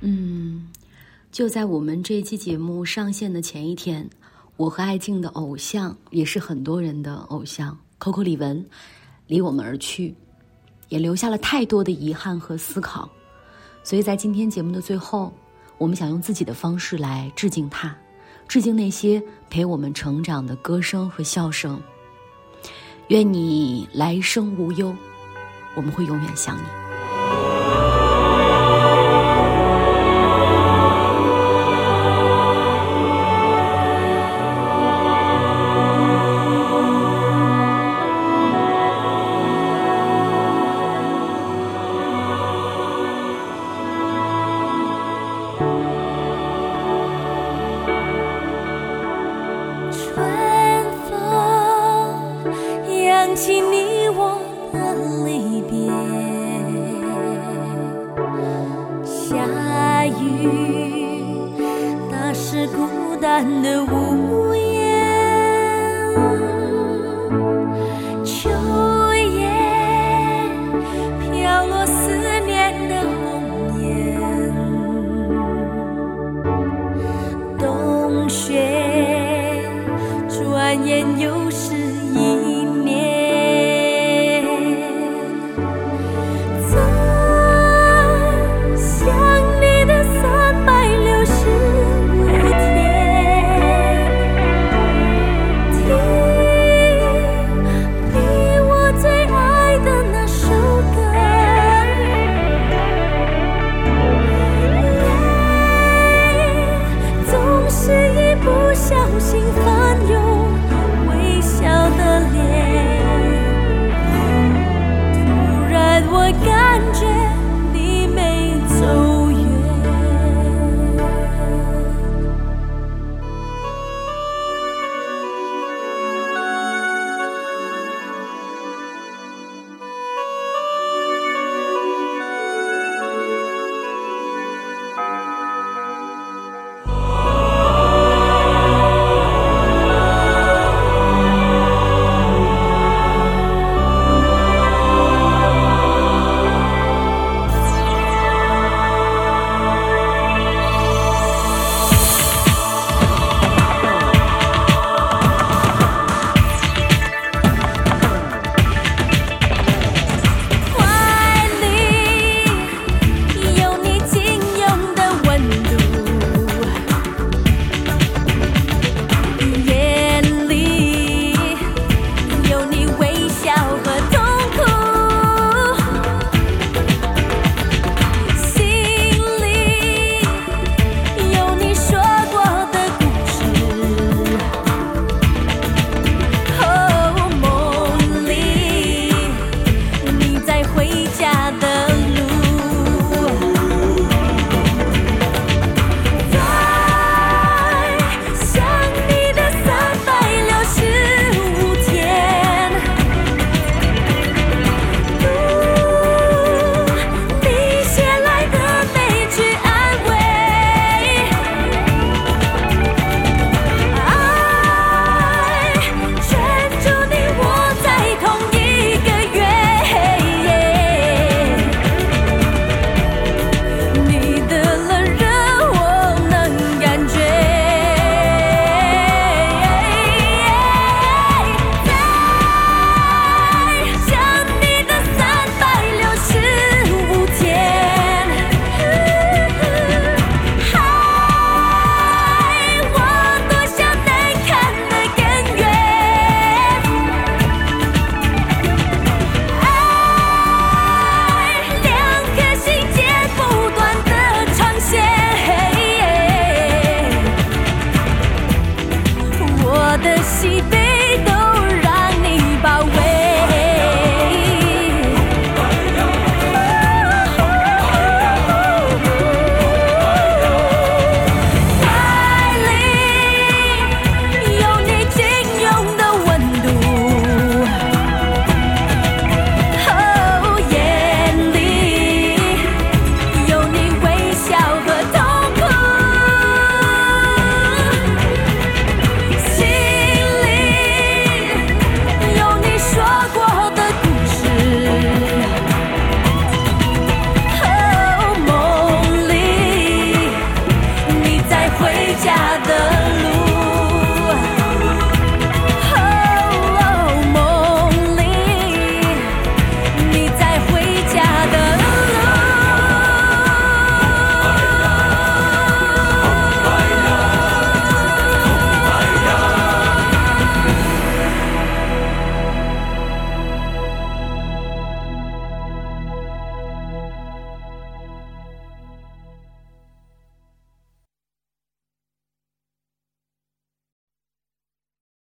[0.00, 0.41] 嗯。
[1.32, 4.06] 就在我们这期节目上线的前一天，
[4.58, 8.62] 我和爱静的偶像，也是很多人的偶像 Coco 李玟，
[9.26, 10.14] 离我们而去，
[10.90, 13.10] 也留下了太多的遗憾和思考。
[13.82, 15.32] 所以在今天节目的最后，
[15.78, 17.96] 我们想用自己的方式来致敬他，
[18.46, 21.82] 致敬那些陪我们成长的歌声和笑声。
[23.08, 24.94] 愿你来生无忧，
[25.74, 26.81] 我们会永远想你。